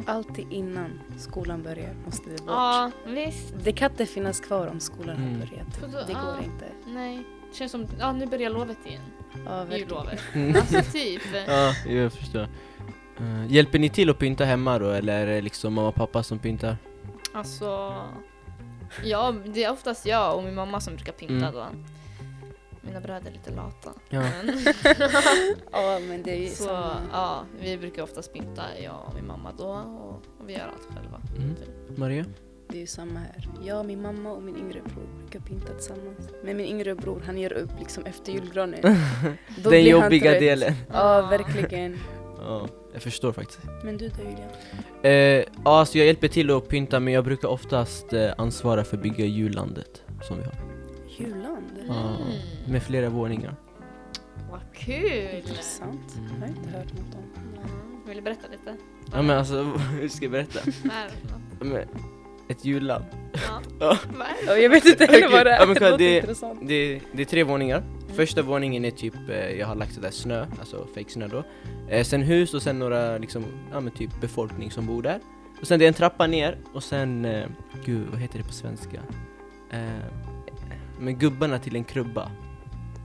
Alltid 0.06 0.46
innan 0.52 1.00
skolan 1.18 1.62
börjar 1.62 1.94
måste 2.04 2.30
det 2.30 2.36
bort. 2.36 2.46
Ja, 2.46 2.90
visst. 3.06 3.54
Det 3.64 3.72
kan 3.72 3.90
inte 3.90 4.06
finnas 4.06 4.40
kvar 4.40 4.66
om 4.66 4.80
skolan 4.80 5.16
Mm. 5.16 5.28
har 5.40 5.46
börjat. 5.46 5.76
För 5.76 5.86
då- 5.86 6.04
Det 6.06 6.12
går 6.12 6.36
ja. 6.38 6.44
inte. 6.44 6.66
Nej, 6.86 7.24
känns 7.52 7.72
som, 7.72 7.86
ja 7.98 8.12
nu 8.12 8.26
börjar 8.26 8.50
lovet 8.50 8.78
igen. 8.86 9.02
Ja, 9.46 9.64
verkligen. 9.64 9.78
Jullovet. 9.80 10.20
Alltså 10.56 10.92
typ. 10.92 11.22
Ja, 11.46 11.74
jag 11.86 12.12
förstår. 12.12 12.48
Eh, 13.20 13.46
hjälper 13.52 13.78
ni 13.78 13.88
till 13.88 14.10
att 14.10 14.18
pynta 14.18 14.44
hemma 14.44 14.78
då, 14.78 14.90
eller 14.90 15.26
är 15.26 15.26
det 15.26 15.40
liksom 15.40 15.74
mamma 15.74 15.88
och 15.88 15.94
pappa 15.94 16.22
som 16.22 16.38
pyntar? 16.38 16.76
Alltså, 17.34 17.94
ja 19.04 19.34
det 19.46 19.64
är 19.64 19.72
oftast 19.72 20.06
jag 20.06 20.36
och 20.36 20.42
min 20.44 20.54
mamma 20.54 20.80
som 20.80 20.94
brukar 20.96 21.12
pynta 21.12 21.34
Mm. 21.34 21.52
då. 21.54 21.66
Mina 22.82 23.00
bröder 23.00 23.30
är 23.30 23.32
lite 23.32 23.50
lata. 23.50 23.90
Ja. 24.08 24.20
Men, 24.20 24.48
Ja 25.72 25.98
men 26.08 26.22
det 26.22 26.30
är 26.32 26.40
ju 26.40 26.48
så 26.48 26.64
samma. 26.64 26.96
ja, 27.12 27.44
vi 27.60 27.78
brukar 27.78 28.02
oftast 28.02 28.32
pynta, 28.32 28.62
jag 28.82 29.00
och 29.08 29.14
min 29.14 29.26
mamma 29.26 29.52
då. 29.58 29.64
Och, 29.68 30.14
och 30.40 30.48
vi 30.48 30.52
gör 30.52 30.68
allt 30.74 30.96
själva. 30.96 31.20
Mm. 31.36 31.54
Maria? 31.96 32.24
Det 32.70 32.76
är 32.76 32.80
ju 32.80 32.86
samma 32.86 33.18
här. 33.20 33.48
Jag, 33.62 33.86
min 33.86 34.02
mamma 34.02 34.30
och 34.32 34.42
min 34.42 34.56
yngre 34.56 34.80
bror 34.84 35.06
brukar 35.18 35.40
pynta 35.40 35.72
tillsammans. 35.74 36.28
Men 36.44 36.56
min 36.56 36.66
yngre 36.66 36.94
bror 36.94 37.22
han 37.26 37.38
ger 37.38 37.52
upp 37.52 37.70
liksom 37.78 38.04
efter 38.06 38.32
julgranen. 38.32 38.80
Då 39.62 39.70
Den 39.70 39.84
jobbiga 39.84 40.30
delen. 40.40 40.74
Ja 40.92 41.26
verkligen. 41.30 41.98
Ja, 42.42 42.68
jag 42.92 43.02
förstår 43.02 43.32
faktiskt. 43.32 43.60
Men 43.84 43.96
du 43.96 44.08
då 44.08 44.22
Julia? 44.22 44.48
Eh, 45.02 45.44
ja, 45.64 45.78
alltså 45.78 45.98
jag 45.98 46.06
hjälper 46.06 46.28
till 46.28 46.50
att 46.50 46.68
pynta 46.68 47.00
men 47.00 47.12
jag 47.14 47.24
brukar 47.24 47.48
oftast 47.48 48.12
eh, 48.12 48.30
ansvara 48.38 48.84
för 48.84 48.96
att 48.96 49.02
bygga 49.02 49.24
jullandet 49.24 50.02
som 50.22 50.36
vi 50.38 50.42
har. 50.44 50.54
Julland? 51.18 51.66
Ja, 51.88 51.94
Mm. 52.16 52.72
med 52.72 52.82
flera 52.82 53.08
våningar. 53.08 53.54
Vad 54.50 54.60
kul! 54.74 55.36
Intressant. 55.36 56.14
Mm. 56.18 56.30
Jag 56.34 56.40
har 56.40 56.48
inte 56.48 56.70
hört 56.70 56.92
något 56.92 57.14
om. 57.14 57.42
Mm. 57.46 58.06
Vill 58.06 58.16
du 58.16 58.22
berätta 58.22 58.48
lite? 58.50 58.76
Ja 59.12 59.22
men 59.22 59.38
alltså, 59.38 59.62
hur 60.00 60.08
ska 60.08 60.24
jag 60.24 60.32
berätta? 60.32 60.60
Men, 61.60 61.88
ett 62.50 62.64
julland. 62.64 63.04
Ja. 63.32 63.62
Ja. 63.80 63.96
Det? 64.46 64.60
Jag 64.60 64.70
vet 64.70 64.84
inte 64.86 65.04
heller 65.06 65.28
vad 65.28 65.46
det 65.46 65.52
är. 65.52 65.60
ja, 65.60 65.66
men 65.66 65.74
kolla, 65.74 65.90
låter 65.90 66.04
det- 66.04 66.16
intressant. 66.18 66.60
Det, 66.62 67.00
det 67.12 67.22
är 67.22 67.26
tre 67.26 67.42
våningar. 67.44 67.82
Första 68.14 68.42
våningen 68.42 68.84
är 68.84 68.90
typ, 68.90 69.14
eh, 69.28 69.50
jag 69.50 69.66
har 69.66 69.74
lagt 69.74 69.94
sådär 69.94 70.10
snö, 70.10 70.46
alltså 70.58 70.86
fake 70.94 71.10
snö 71.10 71.28
då. 71.28 71.44
Eh, 71.88 72.04
sen 72.04 72.22
hus 72.22 72.54
och 72.54 72.62
sen 72.62 72.78
några 72.78 73.18
liksom, 73.18 73.44
ja 73.72 73.80
men 73.80 73.92
typ 73.92 74.20
befolkning 74.20 74.70
som 74.70 74.86
bor 74.86 75.02
där. 75.02 75.20
Och 75.60 75.66
sen 75.66 75.78
det 75.78 75.84
är 75.84 75.88
en 75.88 75.94
trappa 75.94 76.26
ner 76.26 76.58
och 76.72 76.82
sen, 76.82 77.24
eh, 77.24 77.46
gud 77.84 78.06
vad 78.10 78.20
heter 78.20 78.38
det 78.38 78.44
på 78.44 78.52
svenska? 78.52 79.00
Eh, 79.70 79.80
men 81.00 81.18
gubbarna 81.18 81.58
till 81.58 81.76
en 81.76 81.84
krubba. 81.84 82.30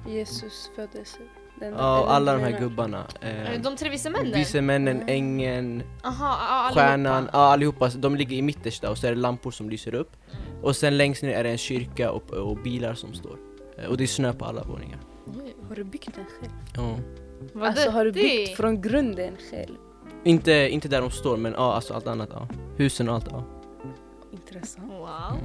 Jesus 0.08 0.72
födelse. 0.76 1.18
Den, 1.60 1.74
Ja, 1.74 2.00
den 2.00 2.08
alla 2.10 2.34
de 2.34 2.38
du 2.44 2.44
här 2.52 2.60
gubbarna. 2.60 3.04
Eh, 3.22 3.62
De 3.62 3.76
tre 3.76 3.90
vise 3.90 4.10
männen? 4.10 4.34
Vise 4.34 4.62
männen, 4.62 4.96
Mm. 4.98 5.08
ängeln, 5.10 5.84
Aha, 6.04 6.72
stjärnan, 6.74 7.30
ja 7.34 7.40
allihopa, 7.40 7.90
de 7.96 8.16
ligger 8.16 8.38
i 8.38 8.42
mittersta 8.42 8.90
och 8.92 8.98
så 8.98 9.08
är 9.08 9.12
det 9.12 9.18
lampor 9.18 9.52
som 9.52 9.70
lyser 9.70 9.96
upp. 9.96 10.12
Mm. 10.32 10.64
Och 10.64 10.76
sen 10.76 10.98
längst 10.98 11.24
ner 11.24 11.36
är 11.36 11.44
det 11.44 11.50
en 11.50 11.58
kyrka 11.58 12.12
och, 12.12 12.32
och 12.32 12.58
bilar 12.58 12.94
som 12.94 13.14
står. 13.14 13.38
Eh, 13.78 13.86
och 13.90 13.98
det 13.98 14.04
är 14.04 14.08
snö 14.08 14.34
på 14.34 14.46
alla 14.46 14.64
våningar. 14.64 15.00
Oj, 15.28 15.56
Har 15.70 15.76
du 15.76 15.84
byggt 15.84 16.16
den 16.16 16.26
själv? 16.40 16.52
Ja. 16.76 16.98
Vad 17.54 17.68
alltså 17.68 17.90
har 17.90 18.06
du 18.06 18.12
byggt 18.12 18.58
från 18.58 18.82
grunden 18.82 19.34
själv? 19.52 19.76
Inte, 20.24 20.52
inte 20.52 20.88
där 20.88 21.02
de 21.02 21.12
står 21.12 21.38
men 21.38 21.54
ja, 21.54 21.74
alltså 21.74 21.94
allt 21.94 22.08
annat 22.08 22.30
ja. 22.34 22.48
Husen 22.78 23.10
och 23.10 23.16
allt 23.16 23.28
ja. 23.32 23.44
Intressant. 24.32 24.92
Wow. 24.92 25.38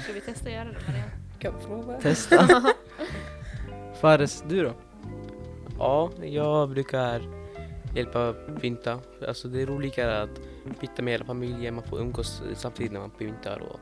Ska 0.00 0.12
vi 0.12 0.20
testa 0.20 0.46
att 0.48 0.52
göra 0.54 0.64
det 0.64 0.78
Maria? 0.88 1.04
Kan 1.38 1.52
jag 1.52 1.66
prova? 1.66 2.00
Testa. 2.00 2.62
Fares, 4.00 4.44
du 4.48 4.62
då? 4.62 4.72
Ja, 5.80 6.10
jag 6.22 6.70
brukar 6.70 7.22
hjälpa 7.96 8.32
pynta. 8.60 8.98
Alltså 9.28 9.48
det 9.48 9.62
är 9.62 9.66
roligare 9.66 10.22
att 10.22 10.40
pynta 10.80 11.02
med 11.02 11.12
hela 11.12 11.24
familjen, 11.24 11.74
man 11.74 11.84
får 11.84 12.00
umgås 12.00 12.42
samtidigt 12.54 12.92
när 12.92 13.00
man 13.00 13.10
pyntar. 13.10 13.62
Och... 13.62 13.80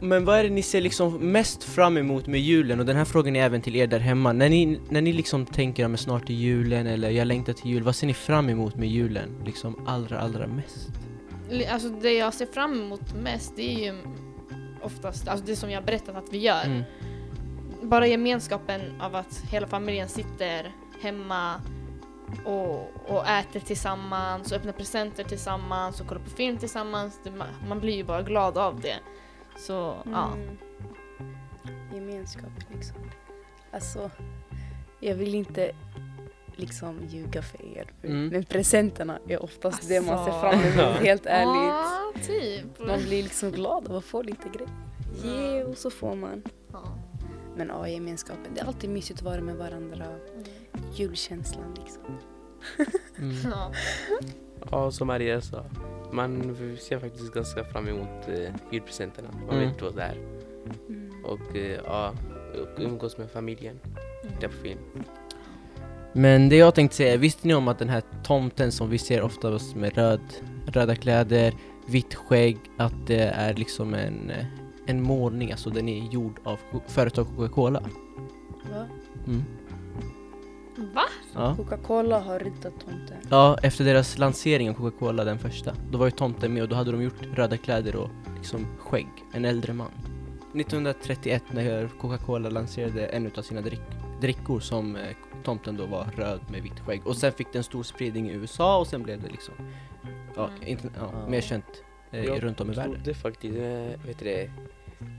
Men 0.00 0.24
vad 0.24 0.38
är 0.38 0.44
det 0.44 0.50
ni 0.50 0.62
ser 0.62 0.80
liksom 0.80 1.32
mest 1.32 1.64
fram 1.64 1.96
emot 1.96 2.26
med 2.26 2.40
julen? 2.40 2.80
Och 2.80 2.86
den 2.86 2.96
här 2.96 3.04
frågan 3.04 3.36
är 3.36 3.44
även 3.44 3.60
till 3.60 3.76
er 3.76 3.86
där 3.86 3.98
hemma. 3.98 4.32
När 4.32 4.48
ni, 4.48 4.80
när 4.88 5.00
ni 5.00 5.12
liksom 5.12 5.46
tänker 5.46 5.94
att 5.94 6.00
snart 6.00 6.30
är 6.30 6.34
julen 6.34 6.86
eller 6.86 7.10
jag 7.10 7.26
längtar 7.26 7.52
till 7.52 7.70
jul, 7.70 7.82
vad 7.82 7.96
ser 7.96 8.06
ni 8.06 8.14
fram 8.14 8.48
emot 8.48 8.76
med 8.76 8.88
julen? 8.88 9.42
Liksom 9.44 9.86
allra, 9.86 10.20
allra 10.20 10.46
mest? 10.46 10.88
Alltså 11.72 11.88
det 11.88 12.12
jag 12.12 12.34
ser 12.34 12.46
fram 12.46 12.72
emot 12.72 13.14
mest 13.14 13.56
det 13.56 13.62
är 13.62 13.92
ju 13.92 13.98
oftast 14.82 15.28
alltså 15.28 15.46
det 15.46 15.56
som 15.56 15.70
jag 15.70 15.84
berättat 15.84 16.16
att 16.16 16.32
vi 16.32 16.38
gör. 16.38 16.64
Mm. 16.64 16.82
Bara 17.82 18.06
gemenskapen 18.06 19.00
av 19.00 19.14
att 19.16 19.42
hela 19.50 19.66
familjen 19.66 20.08
sitter 20.08 20.72
hemma 21.02 21.60
och, 22.44 22.92
och 23.06 23.28
äter 23.28 23.60
tillsammans 23.60 24.52
och 24.52 24.56
öppnar 24.56 24.72
presenter 24.72 25.24
tillsammans 25.24 26.00
och 26.00 26.06
kollar 26.06 26.20
på 26.20 26.30
film 26.30 26.56
tillsammans. 26.58 27.20
Det, 27.24 27.32
man, 27.68 27.80
blir 27.80 27.94
ju 27.94 28.04
bara 28.04 28.22
glad 28.22 28.58
av 28.58 28.80
det. 28.80 28.96
Så 29.58 29.96
ja. 30.04 30.32
Mm. 30.32 30.58
Gemenskap 31.94 32.50
liksom. 32.74 32.96
Alltså, 33.70 34.10
jag 35.00 35.14
vill 35.14 35.34
inte 35.34 35.72
liksom 36.56 37.00
ljuga 37.08 37.42
för 37.42 37.64
er. 37.78 37.90
Mm. 38.02 38.28
Men 38.28 38.44
presenterna 38.44 39.18
är 39.28 39.42
oftast 39.42 39.88
det 39.88 40.00
man 40.00 40.24
ser 40.24 40.32
Alltså. 40.32 40.40
fram 40.40 40.60
emot, 40.60 40.96
helt 41.02 41.26
ärligt. 41.26 41.72
Ja, 41.72 42.12
typ. 42.26 42.86
Man 42.86 42.98
blir 42.98 43.22
liksom 43.22 43.50
glad 43.50 43.88
av 43.88 43.96
att 43.96 44.04
få 44.04 44.22
lite 44.22 44.48
grejer. 44.48 44.72
Ge 45.24 45.64
och 45.64 45.78
så 45.78 45.90
får 45.90 46.14
man. 46.14 46.42
Men 47.56 47.68
ja, 47.68 47.88
gemenskapen. 47.88 48.54
Det 48.54 48.60
är 48.60 48.64
alltid 48.64 48.90
mysigt 48.90 49.18
att 49.20 49.24
vara 49.24 49.40
med 49.40 49.56
varandra. 49.56 50.04
Julkänslan 50.94 51.74
liksom. 51.80 52.02
Mm. 53.18 53.36
Ja. 53.44 53.72
Ja, 54.70 54.90
som 54.90 55.06
Maria 55.06 55.40
sa, 55.40 55.64
man 56.12 56.56
ser 56.80 56.98
faktiskt 56.98 57.32
ganska 57.34 57.64
fram 57.64 57.88
emot 57.88 58.28
eh, 58.28 58.54
julpresenterna. 58.72 59.28
Man 59.46 59.56
Mm. 59.56 59.70
vet 59.70 59.82
vad 59.82 59.96
det 59.96 60.02
är. 60.02 60.16
Mm. 60.88 61.10
Och 61.24 61.56
eh, 61.56 61.78
ja, 61.86 62.14
och 62.62 62.80
umgås 62.82 63.18
med 63.18 63.30
familjen, 63.30 63.78
titta 64.22 64.48
på 64.48 64.54
film. 64.62 64.78
Men 66.12 66.48
det 66.48 66.56
jag 66.56 66.74
tänkte 66.74 66.96
säga, 66.96 67.16
visste 67.16 67.46
ni 67.48 67.54
om 67.54 67.68
att 67.68 67.78
den 67.78 67.88
här 67.88 68.02
tomten 68.24 68.72
som 68.72 68.90
vi 68.90 68.98
ser 68.98 69.22
ofta 69.22 69.58
med 69.74 69.94
röd, 69.94 70.20
röda 70.66 70.94
kläder, 70.96 71.54
vitt 71.88 72.14
skägg, 72.14 72.58
att 72.78 73.06
det 73.06 73.22
är 73.24 73.54
liksom 73.54 73.94
en, 73.94 74.30
eh, 74.30 74.44
en 74.92 75.02
målning, 75.02 75.52
alltså 75.52 75.70
den 75.70 75.88
är 75.88 76.04
gjord 76.08 76.40
av 76.44 76.58
företag 76.86 77.26
Coca-Cola? 77.36 77.80
Va? 78.72 78.86
Mm. 79.26 79.42
Va? 80.94 81.02
Ja. 81.34 81.54
Coca-Cola 81.56 82.20
har 82.20 82.38
ritat 82.38 82.72
tomten. 82.80 83.16
ja, 83.30 83.58
efter 83.62 83.84
deras 83.84 84.18
lansering 84.18 84.70
av 84.70 84.74
Coca-Cola, 84.74 85.24
den 85.24 85.38
första, 85.38 85.74
då 85.90 85.98
var 85.98 86.06
ju 86.06 86.10
tomten 86.10 86.54
med 86.54 86.62
och 86.62 86.68
då 86.68 86.76
hade 86.76 86.92
de 86.92 87.02
gjort 87.02 87.22
röda 87.34 87.56
kläder 87.56 87.96
och 87.96 88.08
liksom 88.36 88.66
skägg, 88.78 89.08
en 89.32 89.44
äldre 89.44 89.72
man. 89.72 89.90
1931 90.54 91.42
när 91.50 91.88
Coca-Cola 92.00 92.48
lanserade 92.50 93.06
en 93.06 93.30
av 93.36 93.42
sina 93.42 93.60
drick, 93.60 93.80
drickor 94.20 94.60
som 94.60 94.96
eh, 94.96 95.02
tomten 95.44 95.76
då 95.76 95.86
var 95.86 96.04
röd 96.16 96.40
med 96.50 96.62
vitt 96.62 96.80
skägg 96.80 97.06
och 97.06 97.16
sen 97.16 97.32
fick 97.32 97.52
den 97.52 97.62
stor 97.64 97.82
spridning 97.82 98.30
i 98.30 98.32
USA 98.32 98.78
och 98.78 98.86
sen 98.86 99.02
blev 99.02 99.22
det 99.22 99.28
liksom 99.28 99.54
ja, 100.36 100.46
Mm. 100.56 100.68
inte, 100.68 100.88
ja, 100.98 101.26
mer 101.28 101.40
känt 101.40 101.64
eh, 102.10 102.24
Jag 102.24 102.42
runt 102.44 102.60
om 102.60 102.70
i 102.70 102.74
världen. 102.74 102.94
trodde 102.94 103.14
faktiskt, 103.14 103.56
eh, 103.56 104.06
vet 104.06 104.18
du 104.18 104.24
det, 104.24 104.50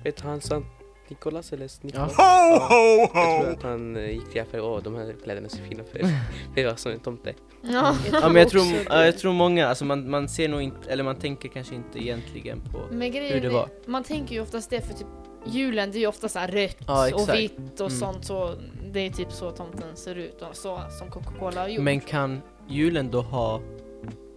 vet 0.03 0.21
han 0.21 0.41
Sant 0.41 0.65
Nikolas 1.07 1.53
eller 1.53 1.69
Nikolas? 1.81 2.13
Ja. 2.17 3.09
Jag 3.13 3.41
tror 3.41 3.51
att 3.53 3.63
han 3.63 3.95
eh, 3.95 4.09
gick 4.11 4.31
till 4.31 4.41
affären 4.41 4.63
och 4.63 4.71
åh 4.71 4.83
de 4.83 4.95
här 4.95 5.15
kläderna 5.23 5.45
är 5.45 5.49
så 5.49 5.57
fina 5.69 5.83
för 5.83 6.01
det 6.55 6.65
var 6.65 6.75
som 6.75 6.91
en 6.91 6.99
tomte. 6.99 7.33
Ja. 7.61 7.95
Ja 8.11 8.27
men 8.29 8.35
jag 8.35 8.49
tror, 8.49 8.63
ja, 8.89 9.05
jag 9.05 9.17
tror 9.17 9.33
många, 9.33 9.67
alltså 9.67 9.85
man, 9.85 10.09
man 10.09 10.29
ser 10.29 10.49
nog 10.49 10.61
inte, 10.61 10.89
eller 10.89 11.03
man 11.03 11.15
tänker 11.15 11.49
kanske 11.49 11.75
inte 11.75 11.99
egentligen 12.03 12.61
på 12.61 12.77
hur 12.91 12.99
det 13.41 13.47
är- 13.47 13.49
var. 13.49 13.69
Man 13.85 14.03
tänker 14.03 14.35
ju 14.35 14.41
oftast 14.41 14.69
det 14.69 14.81
för 14.81 14.93
typ 14.93 15.07
julen 15.45 15.91
det 15.91 15.97
är 15.97 15.99
ju 15.99 16.07
ofta 16.07 16.29
så 16.29 16.39
här 16.39 16.47
rött 16.47 16.77
Ja, 16.87 17.15
och 17.15 17.29
vitt 17.35 17.79
och 17.79 17.87
Mm. 17.87 17.99
sånt 17.99 18.25
så 18.25 18.55
det 18.93 18.99
är 18.99 19.09
typ 19.09 19.31
så 19.31 19.51
tomten 19.51 19.95
ser 19.97 20.15
ut 20.15 20.41
och 20.41 20.55
så 20.55 20.81
som 20.99 21.09
Coca-Cola 21.11 21.61
har 21.61 21.67
gjort. 21.67 21.83
Men 21.83 21.99
kan 21.99 22.41
julen 22.69 23.11
då 23.11 23.21
ha 23.21 23.61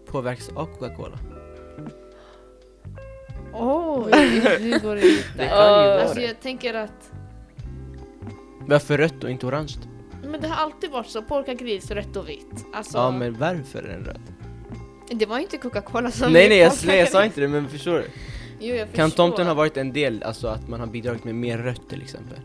påverkats 0.06 0.48
av 0.56 0.66
Coca-Cola? 0.66 1.18
Oj, 3.58 4.10
nu 4.60 4.78
går 4.82 4.94
det 4.94 5.02
ut 5.02 5.24
Det 5.36 5.46
kan 5.48 5.56
ju 5.56 5.88
vara 5.88 6.00
Alltså 6.02 6.14
det. 6.14 6.22
jag 6.26 6.40
tänker 6.40 6.74
att 6.74 7.10
Varför 8.66 8.98
rött 8.98 9.24
och 9.24 9.30
inte 9.30 9.46
orange? 9.46 9.74
men 10.24 10.40
det 10.40 10.48
har 10.48 10.56
alltid 10.64 10.90
varit 10.90 11.06
så, 11.06 11.22
polka 11.22 11.54
gris, 11.54 11.90
rött 11.90 12.16
och 12.16 12.28
vitt. 12.28 12.64
Alltså, 12.74 12.98
Ja 12.98 13.10
men 13.10 13.38
varför 13.38 13.78
är 13.82 13.88
den 13.88 14.04
röd? 14.04 14.20
det 15.10 15.26
var 15.26 15.36
ju 15.36 15.42
inte 15.42 15.56
Coca-Cola 15.58 16.10
som 16.10 16.32
Nej 16.32 16.48
nej 16.48 16.58
jag, 16.58 16.70
polka 16.72 16.86
nej, 16.86 16.98
jag 16.98 17.08
sa 17.08 17.18
gris. 17.20 17.26
inte 17.26 17.40
det 17.40 17.48
men 17.48 17.68
förstår 17.68 17.94
du? 17.94 18.04
Jo, 18.60 18.74
jag 18.74 18.92
Kan 18.92 19.08
förstår. 19.10 19.28
tomten 19.28 19.46
ha 19.46 19.54
varit 19.54 19.76
en 19.76 19.92
del, 19.92 20.22
alltså 20.22 20.48
att 20.48 20.68
man 20.68 20.80
har 20.80 20.86
bidragit 20.86 21.24
med 21.24 21.34
mer 21.34 21.58
rött 21.58 21.88
till 21.88 22.02
exempel? 22.02 22.38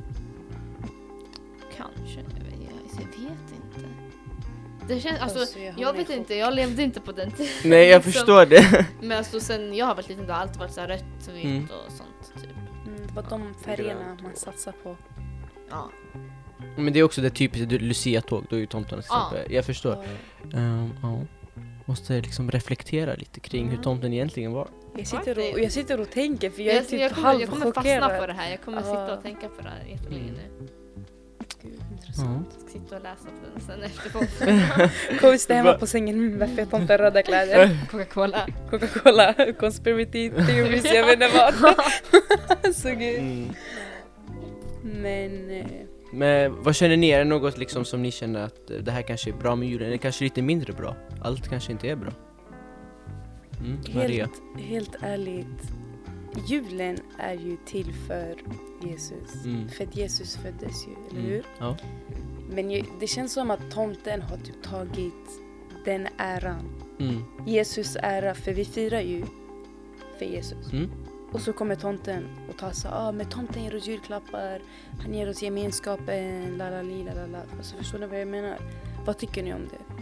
Det 4.88 5.00
känns, 5.00 5.20
alltså, 5.22 5.40
Alltså, 5.40 5.60
jag 5.60 5.74
jag, 5.80 5.94
vet 5.94 6.08
chock. 6.08 6.16
inte, 6.16 6.36
jag 6.36 6.54
levde 6.54 6.84
inte 6.84 7.02
på 7.02 7.12
den 7.12 7.32
tiden. 7.32 7.52
Nej 7.66 7.88
jag 7.88 7.98
liksom. 8.06 8.12
förstår 8.12 8.46
det. 8.46 8.86
Men 9.02 9.18
alltså 9.18 9.40
sen 9.40 9.74
jag 9.76 9.86
har 9.86 9.96
varit 9.96 10.10
liten, 10.10 10.30
har 10.30 10.36
alltid 10.42 10.58
varit 10.60 10.72
så 10.74 10.82
här 10.82 10.88
rött, 10.88 11.04
vitt 11.34 11.46
Mm. 11.46 11.64
och 11.64 11.92
sånt 11.92 12.42
typ. 12.44 12.52
Mm, 12.88 13.08
det 13.08 13.14
var 13.14 13.24
de 13.30 13.54
färgerna 13.66 14.18
man 14.24 14.36
satsar 14.36 14.74
på. 14.84 14.98
Ja. 15.70 15.90
Men 16.78 16.94
det 16.94 17.00
är 17.00 17.04
också 17.04 17.22
det 17.22 17.30
typiska 17.30 17.66
du- 17.66 17.80
Lucia-tåg, 17.80 18.46
då 18.50 18.56
är 18.56 18.60
ju 18.60 18.66
tomten 18.66 19.02
Ja. 19.10 19.34
Jag 19.50 19.66
förstår. 19.66 20.06
Ja. 20.52 20.58
Ehm, 20.58 20.90
ja. 21.02 21.20
Måste 21.86 22.22
liksom 22.22 22.52
reflektera 22.52 23.14
lite 23.16 23.40
kring 23.40 23.64
hur 23.66 23.72
Mm. 23.74 23.84
tomten 23.84 24.14
egentligen 24.14 24.52
var. 24.52 24.68
Jag, 24.98 25.08
sitter 25.08 25.38
och, 25.54 25.60
jag 25.60 25.72
sitter 25.72 26.00
och 26.02 26.10
tänker 26.12 26.50
för 26.50 26.62
jag 26.62 26.72
är 26.72 26.76
Jag, 26.78 26.88
typ 26.88 27.02
jag, 27.02 27.12
kommer, 27.12 27.40
jag 27.40 27.50
kommer 27.50 27.66
fastna 27.66 27.82
på 27.84 27.90
halvchockerad. 27.90 28.30
det 28.30 28.34
här, 28.34 28.52
jag 28.52 28.62
kommer 28.62 28.82
sitta 28.82 29.18
och 29.18 29.24
tänka 29.24 29.48
på 29.48 29.62
det 29.62 29.70
här 29.70 29.86
jättelänge 29.92 30.24
Mm. 30.30 30.34
nu. 30.60 30.68
Intressant. 32.12 32.48
Jag 32.54 32.70
ska 32.70 32.80
sitta 32.80 32.96
och 32.96 33.04
läsa 33.04 33.26
på 33.26 33.48
den 33.54 33.62
sen 33.62 33.84
efter 33.84 34.10
podden. 34.10 35.20
Kommer 35.20 35.38
sitta 35.38 35.54
hemma 35.54 35.74
på 35.74 35.88
sängen, 35.88 36.40
varför 36.40 36.56
har 36.56 36.66
tomten 36.66 36.98
röda 36.98 37.24
kläder? 37.24 37.78
Coca-Cola. 37.92 38.48
Coca-Cola, 38.70 39.36
conspiracy 39.60 40.30
theories, 40.30 40.86
jag 40.86 41.06
vet 41.06 41.14
inte 41.14 41.30
vad. 41.34 42.76
Så 42.76 42.90
gud. 42.90 43.20
Mm. 43.20 43.50
Men 44.84 45.50
eh, 45.52 45.66
Men 46.14 46.64
vad 46.64 46.76
känner 46.76 46.98
ni? 46.98 47.10
Är 47.10 47.20
det 47.20 47.26
något 47.26 47.58
liksom 47.58 47.86
som 47.86 48.02
ni 48.02 48.12
känner 48.12 48.44
att 48.44 48.72
eh, 48.72 48.78
det 48.78 48.92
här 48.92 49.02
kanske 49.02 49.30
är 49.30 49.34
bra 49.34 49.56
med 49.56 49.70
julen? 49.70 49.88
Eller 49.88 49.98
kanske 49.98 50.24
lite 50.24 50.42
mindre 50.42 50.74
bra? 50.74 50.96
Allt 51.22 51.50
kanske 51.50 51.72
inte 51.72 51.88
är 51.90 51.96
bra? 51.96 52.12
Mm, 53.60 53.80
Maria? 53.94 54.30
helt, 54.58 54.70
helt 54.70 55.04
ärligt, 55.04 55.72
julen 56.48 56.98
är 57.18 57.34
ju 57.34 57.58
till 57.66 57.94
för 58.08 58.36
Jesus. 58.84 59.46
Mm. 59.46 59.70
För 59.70 59.84
att 59.84 59.96
Jesus 59.96 60.36
föddes 60.38 60.88
ju, 60.88 60.92
eller 61.10 61.20
Mm. 61.20 61.32
hur? 61.32 61.44
Ja. 61.60 61.78
Men 62.50 62.84
det 63.00 63.08
känns 63.08 63.34
som 63.34 63.52
att 63.52 63.72
tomten 63.72 64.22
har 64.22 64.38
typ 64.38 64.64
tagit 64.64 65.14
den 65.86 66.08
äran. 66.18 66.70
Mm. 67.00 67.24
Jesus 67.48 67.98
ära, 68.04 68.34
för 68.36 68.54
vi 68.54 68.66
firar 68.66 69.02
ju 69.02 69.24
för 70.20 70.26
Jesus. 70.26 70.74
Mm. 70.74 70.92
Och 71.32 71.42
så 71.42 71.54
kommer 71.54 71.76
tomten 71.76 72.24
och 72.50 72.58
tar 72.58 72.72
så 72.72 72.88
ah, 72.88 73.12
men 73.12 73.26
tomten 73.30 73.64
ger 73.64 73.76
oss 73.76 73.88
julklappar, 73.88 74.62
han 75.04 75.14
ger 75.14 75.30
oss 75.30 75.42
gemenskapen, 75.44 76.58
la 76.58 76.70
la 76.70 76.82
li, 76.82 77.04
la 77.04 77.14
la 77.14 77.26
la. 77.26 77.40
Alltså 77.58 77.76
förstår 77.78 78.00
ni 78.00 78.08
vad 78.08 78.22
jag 78.22 78.28
menar? 78.28 78.58
Vad 79.06 79.18
tycker 79.18 79.44
ni 79.44 79.54
om 79.54 79.68
det? 79.72 79.94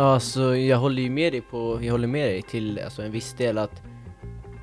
Alltså 0.00 0.56
jag 0.56 0.78
håller 0.78 1.02
ju 1.02 1.10
med 1.10 1.32
dig 1.32 1.40
på, 1.40 1.78
jag 1.82 1.92
håller 1.92 2.08
med 2.08 2.28
dig 2.28 2.42
till 2.42 2.80
alltså, 2.84 3.02
en 3.02 3.12
viss 3.12 3.32
del 3.34 3.58
att 3.58 3.82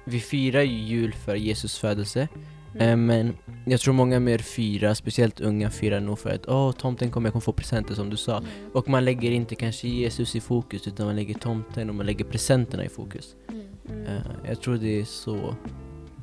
vi 0.05 0.19
firar 0.19 0.61
ju 0.61 0.77
jul 0.77 1.13
för 1.13 1.35
Jesus 1.35 1.77
födelse 1.77 2.27
Mm. 2.75 2.89
eh, 2.89 2.95
men 2.97 3.37
jag 3.65 3.79
tror 3.79 3.93
många 3.93 4.19
mer 4.19 4.37
firar, 4.37 4.93
speciellt 4.93 5.39
unga 5.41 5.69
firar 5.69 5.99
nog 5.99 6.19
för 6.19 6.29
att 6.29 6.47
åh 6.47 6.71
tomten 6.71 7.11
kommer, 7.11 7.27
jag 7.27 7.33
kommer 7.33 7.41
få 7.41 7.53
presenter 7.53 7.95
som 7.95 8.09
du 8.09 8.17
sa 8.17 8.37
Mm. 8.37 8.49
och 8.73 8.89
man 8.89 9.05
lägger 9.05 9.31
inte 9.31 9.55
kanske 9.55 9.87
Jesus 9.87 10.35
i 10.35 10.39
fokus 10.41 10.87
utan 10.87 11.05
man 11.05 11.15
lägger 11.15 11.33
tomten 11.33 11.89
och 11.89 11.95
man 11.95 12.05
lägger 12.05 12.25
presenterna 12.25 12.85
i 12.85 12.89
fokus 12.89 13.35
Mm. 13.49 14.05
Eh, 14.05 14.21
Jag 14.47 14.61
tror 14.61 14.75
det 14.77 14.99
är 14.99 15.05
så 15.05 15.55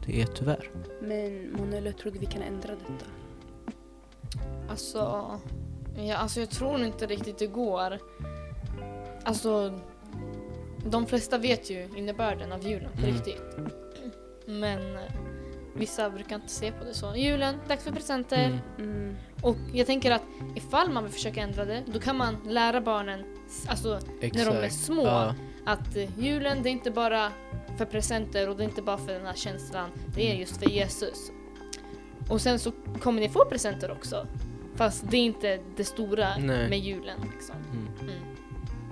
det 0.06 0.20
är 0.22 0.26
tyvärr 0.26 0.70
Men 1.02 1.52
Monella, 1.52 1.92
tror 1.92 2.12
du 2.12 2.18
vi 2.18 2.26
kan 2.26 2.42
ändra 2.42 2.68
detta? 2.70 3.06
Alltså, 4.70 4.99
ja, 5.96 6.16
alltså 6.16 6.40
jag 6.40 6.50
tror 6.50 6.84
inte 6.84 7.06
riktigt 7.06 7.38
det 7.38 7.46
går. 7.46 7.99
Alltså, 9.25 9.78
de 10.84 11.06
flesta 11.06 11.38
vet 11.38 11.70
ju 11.70 11.88
innebörden 11.96 12.52
av 12.52 12.66
julen 12.68 12.90
på 12.92 12.99
Mm. 12.99 13.12
riktigt. 13.14 13.42
Men 14.46 14.94
eh, 14.96 15.00
vissa 15.76 16.10
brukar 16.10 16.37
inte 16.37 16.49
se 16.49 16.72
på 16.72 16.84
det 16.84 16.94
så. 16.94 17.16
Julen, 17.16 17.55
dags 17.68 17.85
för 17.85 17.92
presenter. 17.92 18.44
Mm. 18.78 18.90
Mm. 18.92 19.16
Och 19.42 19.57
jag 19.72 19.87
tänker 19.87 20.11
att 20.11 20.22
ifall 20.57 20.90
man 20.90 21.05
vill 21.05 21.12
försöka 21.12 21.40
ändra 21.40 21.64
det, 21.64 21.83
då 21.87 22.00
kan 22.00 22.16
man 22.16 22.37
lära 22.46 22.81
barnen, 22.81 23.24
alltså 23.68 23.98
när 24.20 24.44
de 24.46 24.57
är 24.57 24.68
små, 24.68 25.05
Ja. 25.07 25.35
att 25.66 25.96
eh, 25.96 26.18
julen 26.20 26.62
det 26.62 26.68
är 26.68 26.72
inte 26.72 26.90
bara 26.90 27.33
för 27.78 27.85
presenter 27.85 28.48
och 28.48 28.57
det 28.57 28.62
är 28.62 28.68
inte 28.68 28.83
bara 28.83 28.98
för 28.98 29.12
den 29.12 29.26
här 29.26 29.35
känslan, 29.35 29.90
det 30.14 30.31
är 30.31 30.35
just 30.35 30.57
för 30.57 30.70
Jesus. 30.70 31.31
Och 32.31 32.40
sen 32.40 32.59
så 32.59 32.72
kommer 33.00 33.20
ni 33.20 33.28
få 33.28 33.44
presenter 33.44 33.90
också. 33.90 34.26
Fast 34.76 35.11
det 35.11 35.16
är 35.16 35.20
inte 35.24 35.61
det 35.76 35.85
stora 35.85 36.37
Nej. 36.38 36.68
med 36.70 36.78
julen 36.78 37.18
liksom. 37.35 37.57
Mm. 37.72 38.12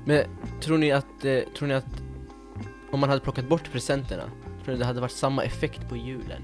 Men 0.09 0.25
tror 0.61 0.79
ni 0.79 0.93
att, 0.93 1.25
eh, 1.25 1.41
tror 1.57 1.69
ni 1.69 1.75
att 1.75 2.03
om 2.91 3.01
man 3.01 3.09
hade 3.09 3.21
plockat 3.21 3.49
bort 3.49 3.73
presenterna, 3.73 4.23
tror 4.65 4.73
ni 4.73 4.79
det 4.79 4.85
hade 4.85 5.01
varit 5.01 5.13
samma 5.13 5.45
effekt 5.45 5.89
på 5.89 5.97
julen 5.97 6.43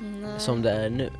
Nej. 0.00 0.40
som 0.40 0.62
det 0.62 0.70
är 0.70 0.90
nu? 0.90 1.10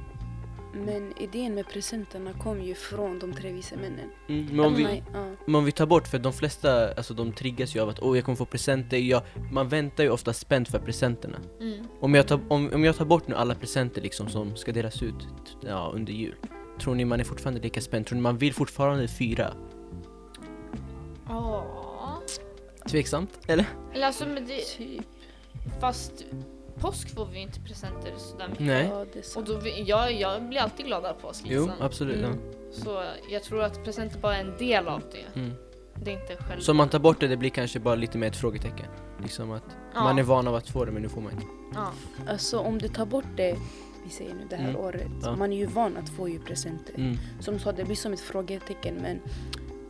Men 0.74 1.12
idén 1.18 1.54
med 1.54 1.68
presenterna 1.68 2.32
kom 2.32 2.62
ju 2.62 2.74
från 2.74 3.18
de 3.18 3.32
tre 3.32 3.52
vise 3.52 3.76
männen. 3.76 4.10
Mm. 4.28 4.46
Men 4.46 4.60
om 4.60 4.74
vi, 4.74 5.02
ja. 5.12 5.24
men 5.46 5.54
om 5.54 5.64
vi 5.64 5.72
tar 5.72 5.86
bort, 5.86 6.08
för 6.08 6.18
de 6.18 6.32
flesta, 6.32 6.94
alltså 6.94 7.14
de 7.14 7.32
triggas 7.32 7.76
ju 7.76 7.80
av 7.80 7.88
att 7.88 8.02
åh 8.02 8.16
jag 8.16 8.24
kommer 8.24 8.36
få 8.36 8.44
presenter, 8.44 8.96
jag, 8.96 9.22
man 9.50 9.68
väntar 9.68 10.04
ju 10.04 10.10
ofta 10.10 10.32
spänt 10.32 10.68
för 10.68 10.78
presenterna. 10.78 11.38
Mm. 11.60 11.86
Om 12.00 12.14
jag, 12.14 12.28
tar, 12.28 12.40
om, 12.48 12.70
om 12.74 12.84
jag 12.84 12.96
tar 12.96 13.04
bort 13.04 13.28
nu 13.28 13.34
alla 13.34 13.54
presenter 13.54 14.02
liksom 14.02 14.28
som 14.28 14.56
ska 14.56 14.72
delas 14.72 15.02
ut 15.02 15.28
ja, 15.60 15.92
under 15.94 16.12
jul, 16.12 16.34
tror 16.80 16.94
ni 16.94 17.04
man 17.04 17.20
är 17.20 17.24
fortfarande 17.24 17.60
lika 17.60 17.80
spänd? 17.80 18.06
Tror 18.06 18.16
ni 18.16 18.22
man 18.22 18.38
vill 18.38 18.54
fortfarande 18.54 19.08
fira? 19.08 19.54
Tveksamt, 22.92 23.38
eller? 23.46 23.64
Eller 23.94 24.06
alltså 24.06 24.26
men 24.26 24.46
det, 24.46 24.60
Typ. 24.76 25.02
fast 25.80 26.24
påsk 26.78 27.14
får 27.14 27.26
vi 27.26 27.38
inte 27.38 27.60
presenter 27.60 28.12
sådär 28.16 28.48
mycket. 28.48 28.66
Nej. 28.66 28.88
Ja, 28.92 29.04
det 29.12 29.18
är 29.18 29.38
Och 29.38 29.44
då, 29.44 29.56
vi- 29.58 29.82
jag, 29.82 30.12
jag 30.12 30.42
blir 30.48 30.60
alltid 30.60 30.86
glad 30.86 31.04
av 31.04 31.12
påsk 31.14 31.42
Jo, 31.46 31.60
liksom. 31.66 31.86
absolut. 31.86 32.16
Mm. 32.24 32.38
Så 32.72 33.04
jag 33.30 33.42
tror 33.42 33.62
att 33.62 33.84
presenter 33.84 34.18
bara 34.18 34.36
är 34.36 34.40
en 34.40 34.56
del 34.58 34.88
av 34.88 35.00
det. 35.12 35.18
Ja. 35.34 35.40
Mm. 35.40 35.52
Det 36.04 36.10
är 36.12 36.20
inte 36.20 36.36
själva. 36.44 36.62
Så 36.62 36.70
om 36.70 36.76
man 36.76 36.88
tar 36.88 36.98
bort 36.98 37.20
det, 37.20 37.28
det 37.28 37.36
blir 37.36 37.50
kanske 37.50 37.80
bara 37.80 37.94
lite 37.94 38.18
mer 38.18 38.26
ett 38.28 38.36
frågetecken. 38.36 38.86
Liksom 39.22 39.50
att 39.50 39.62
ja. 39.94 40.02
man 40.04 40.18
är 40.18 40.22
van 40.22 40.48
av 40.48 40.54
att 40.54 40.68
få 40.68 40.84
det 40.84 40.92
men 40.92 41.02
nu 41.02 41.08
får 41.08 41.20
man 41.20 41.32
inte. 41.32 41.46
ja. 41.74 41.92
Alltså 42.28 42.58
om 42.58 42.78
du 42.78 42.88
tar 42.88 43.06
bort 43.06 43.24
det, 43.36 43.56
vi 44.04 44.10
säger 44.10 44.34
nu 44.34 44.46
det 44.50 44.56
här 44.56 44.68
Mm. 44.68 44.80
året, 44.80 45.10
Ja. 45.22 45.36
man 45.36 45.52
är 45.52 45.56
ju 45.56 45.66
van 45.66 45.96
att 45.96 46.08
få 46.08 46.28
ju 46.28 46.38
presenter. 46.40 46.94
Mm. 46.94 47.16
Som 47.40 47.54
du 47.54 47.60
sa, 47.60 47.72
det 47.72 47.84
blir 47.84 47.96
som 47.96 48.12
ett 48.12 48.20
frågetecken 48.20 48.94
men 48.94 49.20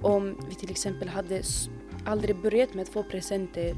om 0.00 0.38
vi 0.48 0.54
till 0.54 0.70
exempel 0.70 1.08
hade 1.08 1.36
s- 1.38 1.68
aldrig 2.06 2.36
börjat 2.36 2.74
med 2.74 2.82
att 2.82 2.88
få 2.88 3.02
presenter 3.02 3.74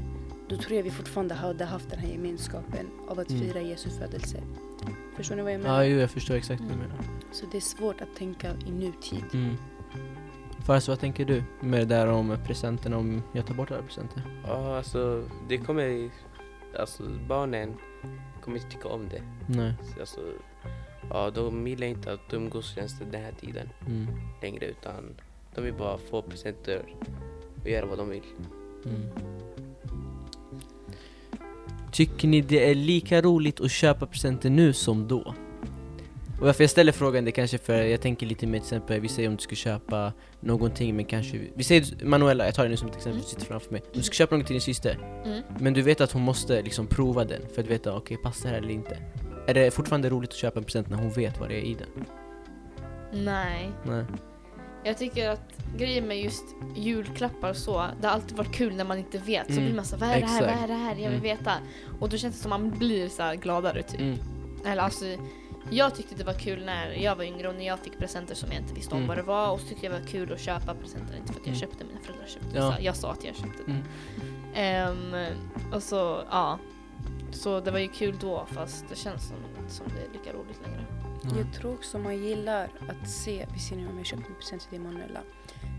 då 0.49 0.57
tror 0.57 0.75
jag 0.77 0.83
vi 0.83 0.91
fortfarande 0.91 1.33
hade 1.33 1.65
haft 1.65 1.89
den 1.89 1.99
här 1.99 2.09
gemenskapen 2.09 2.89
av 3.09 3.19
att 3.19 3.29
Mm. 3.29 3.41
fira 3.41 3.61
Jesu 3.61 3.89
födelse. 3.89 4.43
Förstår 5.15 5.35
ni 5.35 5.41
vad 5.41 5.51
jag 5.53 5.59
Ja, 5.59 5.63
menar? 5.63 5.83
jo, 5.83 5.99
jag 5.99 6.11
förstår 6.11 6.35
exakt 6.35 6.61
vad 6.61 6.69
du 6.69 6.75
Mm. 6.75 6.87
menar. 6.87 7.03
Så 7.31 7.45
det 7.51 7.57
är 7.57 7.61
svårt 7.61 8.01
att 8.01 8.15
tänka 8.15 8.51
i 8.67 8.71
nutid. 8.71 9.23
Mm. 9.33 9.55
Fast 10.65 10.87
vad 10.87 10.99
tänker 10.99 11.25
du 11.25 11.43
med 11.61 11.79
det 11.79 11.85
där 11.85 12.07
om 12.07 12.37
presenten 12.45 12.93
om 12.93 13.23
jag 13.33 13.45
tar 13.45 13.53
bort 13.53 13.71
alla 13.71 13.81
presenter? 13.83 14.21
Ja, 14.47 14.77
alltså 14.77 15.23
det 15.47 15.57
kommer... 15.57 16.09
Alltså 16.79 17.03
barnen 17.27 17.73
kommer 18.41 18.57
inte 18.57 18.69
tycka 18.69 18.87
om 18.89 19.09
det. 19.09 19.21
Nej. 19.47 19.73
Alltså, 19.99 20.19
ja, 21.09 21.29
de 21.29 21.67
gillar 21.67 21.87
inte 21.87 22.13
att 22.13 22.33
umgås 22.33 22.75
den 23.11 23.21
här 23.21 23.31
tiden 23.31 23.69
Mm. 23.87 24.07
längre 24.41 24.65
utan 24.65 25.15
de 25.55 25.61
vill 25.61 25.73
bara 25.73 25.97
få 25.97 26.21
presenter 26.21 26.81
och 27.65 27.71
göra 27.71 27.85
vad 27.85 27.97
de 27.97 28.09
vill. 28.09 28.23
Mm. 28.85 29.01
Tycker 31.91 32.27
ni 32.27 32.41
det 32.41 32.69
är 32.71 32.75
lika 32.75 33.21
roligt 33.21 33.61
att 33.61 33.71
köpa 33.71 34.05
presenter 34.05 34.49
nu 34.49 34.73
som 34.73 35.07
då? 35.07 35.33
Och 36.39 36.45
varför 36.45 36.63
jag 36.63 36.71
ställer 36.71 36.91
frågan 36.91 37.25
det 37.25 37.29
är 37.29 37.31
kanske 37.31 37.57
för 37.57 37.81
jag 37.81 38.01
tänker 38.01 38.25
lite 38.25 38.47
mer 38.47 38.59
till 38.59 38.65
exempel, 38.65 38.99
vi 38.99 39.07
säger 39.07 39.29
om 39.29 39.35
du 39.35 39.41
ska 39.41 39.55
köpa 39.55 40.13
någonting 40.39 40.95
men 40.95 41.05
kanske, 41.05 41.39
vi 41.55 41.63
säger 41.63 42.05
Manuela, 42.05 42.45
jag 42.45 42.55
tar 42.55 42.63
henne 42.63 42.77
som 42.77 42.87
ett 42.89 42.95
exempel, 42.95 43.11
Mm. 43.17 43.23
du 43.23 43.29
sitter 43.29 43.45
framför 43.45 43.71
mig. 43.71 43.81
Du 43.93 44.01
ska 44.03 44.13
köpa 44.13 44.35
någonting 44.35 44.47
till 44.47 44.53
din 44.53 44.61
syster, 44.61 45.21
Mm. 45.25 45.41
men 45.59 45.73
du 45.73 45.81
vet 45.81 46.01
att 46.01 46.11
hon 46.11 46.21
måste 46.21 46.61
liksom 46.61 46.87
prova 46.87 47.25
den 47.25 47.41
för 47.55 47.61
att 47.61 47.67
veta, 47.69 47.95
okej 47.97 48.17
passar 48.17 48.49
det 48.49 48.55
här 48.55 48.61
eller 48.61 48.73
inte? 48.73 48.97
Är 49.47 49.53
det 49.53 49.71
fortfarande 49.71 50.09
roligt 50.09 50.29
att 50.29 50.35
köpa 50.35 50.59
en 50.59 50.63
present 50.65 50.89
när 50.89 50.97
hon 50.97 51.09
vet 51.11 51.39
vad 51.39 51.49
det 51.49 51.55
är 51.55 51.63
i 51.65 51.73
den? 51.73 52.05
Nej. 53.23 53.71
Nej. 53.83 54.05
Jag 54.85 54.97
tycker 54.97 55.29
att 55.29 55.53
grejen 55.77 56.07
med 56.07 56.21
just 56.21 56.43
julklappar 56.75 57.49
och 57.49 57.55
så, 57.57 57.85
det 58.01 58.07
har 58.07 58.13
alltid 58.13 58.37
varit 58.37 58.51
kul 58.55 58.75
när 58.75 58.83
man 58.85 58.97
inte 58.97 59.17
vet. 59.17 59.45
Så 59.47 59.51
Mm, 59.51 59.63
blir 59.65 59.75
man 59.75 59.85
så 59.85 59.97
vad 59.97 60.09
är 60.09 60.21
det 60.21 60.27
här, 60.27 60.41
vad 60.41 60.63
är 60.63 60.67
det 60.67 60.73
här, 60.73 60.89
jag 60.89 60.95
vill 60.95 61.05
Mm. 61.05 61.21
veta. 61.21 61.53
Och 61.99 62.09
då 62.09 62.17
känns 62.17 62.35
det 62.35 62.41
som 62.41 62.49
man 62.49 62.69
blir 62.71 63.09
så 63.09 63.33
gladare 63.41 63.83
typ. 63.83 63.99
Mm. 64.01 64.17
Eller 64.65 64.81
alltså, 64.81 65.05
jag 65.71 65.95
tyckte 65.95 66.15
det 66.15 66.23
var 66.23 66.33
kul 66.33 66.65
när 66.65 66.91
jag 66.93 67.15
var 67.15 67.23
yngre 67.23 67.47
och 67.49 67.55
när 67.55 67.65
jag 67.65 67.79
fick 67.79 67.97
presenter 67.97 68.35
som 68.35 68.51
jag 68.51 68.61
inte 68.61 68.73
visste 68.73 68.91
om 68.95 68.97
Mm. 68.97 69.07
vad 69.07 69.17
det 69.17 69.23
var. 69.23 69.51
Och 69.51 69.59
så 69.59 69.67
tyckte 69.67 69.85
jag 69.85 69.95
det 69.95 69.99
var 69.99 70.07
kul 70.07 70.33
att 70.33 70.39
köpa 70.39 70.73
presenter, 70.75 71.15
inte 71.17 71.33
för 71.33 71.39
att 71.39 71.47
jag 71.47 71.55
Mm. 71.55 71.59
köpte, 71.59 71.83
mina 71.85 71.99
föräldrar 71.99 72.27
köpte. 72.27 72.57
Ja. 72.57 72.75
Så 72.77 72.83
jag 72.83 72.95
sa 72.95 73.11
att 73.11 73.23
jag 73.23 73.35
köpte 73.35 73.63
det. 73.65 73.71
Mm. 73.71 73.83
Ehm, 74.53 75.33
och 75.73 75.83
så, 75.83 76.21
ja. 76.31 76.59
Så 77.31 77.59
det 77.59 77.71
var 77.71 77.79
ju 77.79 77.87
kul 77.87 78.15
då 78.21 78.45
fast 78.51 78.85
det 78.89 78.95
känns 78.95 79.27
som, 79.27 79.37
som 79.69 79.85
det 79.87 80.01
är 80.01 80.19
lika 80.19 80.37
roligt 80.37 80.61
längre. 80.65 80.84
Ja. 81.29 81.37
Jag 81.37 81.53
tror 81.53 81.73
också 81.73 81.99
man 81.99 82.17
gillar 82.23 82.63
att 82.63 83.09
se, 83.09 83.45
vi 83.53 83.59
ser 83.59 83.75
nu 83.75 83.87
om 83.87 83.97
jag 83.97 84.05
köpte 84.05 84.25
en 84.29 84.35
present 84.39 84.61
till 84.61 84.79
dig 84.79 84.79
Manuela. 84.79 85.19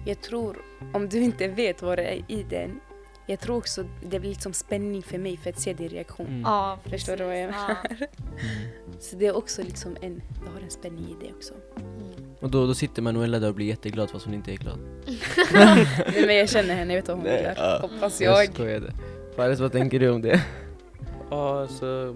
Jag 0.06 0.20
tror, 0.20 0.56
om 0.94 1.08
du 1.08 1.18
inte 1.22 1.48
vet 1.48 1.82
vad 1.82 1.98
det 1.98 2.04
är 2.04 2.22
i 2.28 2.42
den, 2.50 2.80
jag 3.26 3.40
tror 3.40 3.56
också 3.56 3.84
det 4.02 4.20
blir 4.20 4.30
liksom 4.30 4.52
spänning 4.52 5.02
för 5.02 5.18
mig 5.18 5.36
för 5.36 5.50
att 5.50 5.60
se 5.60 5.72
din 5.72 5.88
reaktion. 5.88 6.26
Mm. 6.26 6.40
Ja, 6.40 6.78
Förstår 6.84 7.16
du 7.16 7.24
vad 7.24 7.40
jag 7.42 7.50
Ja. 7.50 7.76
Mm. 7.90 8.08
Så 9.00 9.16
det 9.16 9.26
är 9.26 9.36
också 9.36 9.62
liksom 9.62 9.96
en, 10.00 10.22
jag 10.44 10.52
har 10.52 10.60
en 10.60 10.70
spänning 10.70 11.04
i 11.04 11.26
det 11.26 11.32
också. 11.32 11.54
Mm. 11.76 12.34
Och 12.40 12.50
då, 12.50 12.66
då 12.66 12.74
sitter 12.74 13.02
Manuela 13.02 13.38
där 13.38 13.48
och 13.48 13.54
blir 13.54 13.66
jätteglad 13.66 14.10
fast 14.10 14.24
hon 14.24 14.34
inte 14.34 14.52
är 14.52 14.56
glad. 14.56 14.78
Nej, 15.52 15.86
men 16.26 16.36
jag 16.36 16.48
känner 16.48 16.74
henne, 16.74 16.94
jag 16.94 17.00
vet 17.02 17.08
vad 17.08 17.16
hon 17.16 17.26
Nej, 17.26 17.42
gör. 17.42 17.54
ja. 17.56 17.78
Hoppas 17.82 18.20
Jag 18.20 18.44
jag. 18.44 18.54
skojade. 18.54 18.92
Fares, 19.36 19.60
vad 19.60 19.72
tänker 19.72 20.00
du 20.00 20.10
om 20.10 20.22
det? 20.22 20.42
Ja, 21.30 21.60
alltså 21.60 22.14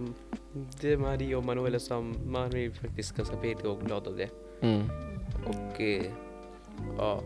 det 0.80 0.96
Marie 0.96 1.34
och 1.36 1.44
Manuela 1.44 1.78
sa, 1.78 2.00
man 2.26 2.56
är 2.56 2.70
faktiskt 2.70 3.16
ganska 3.16 3.36
pigg 3.36 3.64
och 3.64 3.80
glad 3.80 4.06
av 4.08 4.16
det. 4.16 4.28
Mm. 4.60 4.82
Och 5.46 5.80
eh, 5.80 6.04
ja. 6.98 7.22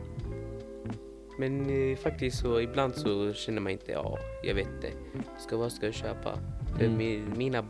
Men 1.38 1.70
eh, 1.90 1.96
faktiskt 1.96 2.38
så 2.38 2.60
ibland 2.60 2.94
så 2.94 3.32
känner 3.32 3.60
man 3.60 3.72
inte, 3.72 3.92
ja, 3.92 4.18
jag 4.44 4.54
vet 4.54 4.66
inte. 4.66 4.90
Ska, 5.38 5.56
vad 5.56 5.72
ska 5.72 5.86
jag 5.86 5.94
köpa? 5.94 6.38
För 6.76 6.84
Mm. 6.84 6.96
mi, 6.96 7.22
mina, 7.36 7.64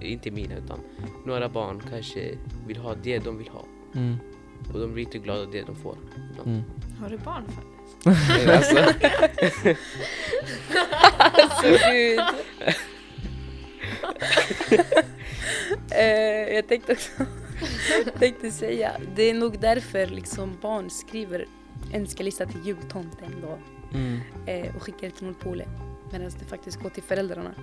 inte 0.00 0.30
mina 0.30 0.54
utan 0.56 0.78
några 1.26 1.48
barn 1.48 1.82
kanske 1.90 2.38
vill 2.66 2.76
ha 2.76 2.94
det 2.94 3.18
de 3.18 3.38
vill 3.38 3.48
ha. 3.48 3.64
Mm. 3.94 4.16
Och 4.72 4.80
de 4.80 4.92
blir 4.94 5.04
inte 5.04 5.18
glada 5.18 5.42
av 5.42 5.50
det 5.50 5.62
de 5.62 5.76
får. 5.76 5.96
Mm. 6.46 6.62
Har 7.00 7.08
du 7.10 7.18
barn? 7.18 7.44
Men 8.04 8.50
alltså, 8.56 8.76
Alltså 11.18 11.66
gud. 11.92 12.20
eh, 15.90 16.54
jag 16.54 16.68
tänkte 16.68 16.92
också 16.92 17.10
tänkte 18.18 18.50
säga, 18.50 18.92
det 19.16 19.22
är 19.22 19.34
nog 19.34 19.58
därför 19.60 20.06
liksom 20.06 20.58
barn 20.62 20.90
skriver 20.90 21.46
önskelista 21.94 22.46
till 22.46 22.66
jultomten 22.66 23.34
då 23.42 23.58
Mm. 23.94 24.20
eh, 24.46 24.76
och 24.76 24.82
skickar 24.82 25.10
till 25.10 25.26
Nordpolen. 25.26 25.68
Medan 26.12 26.30
det 26.38 26.44
faktiskt 26.44 26.82
går 26.82 26.90
till 26.90 27.02
föräldrarna. 27.02 27.54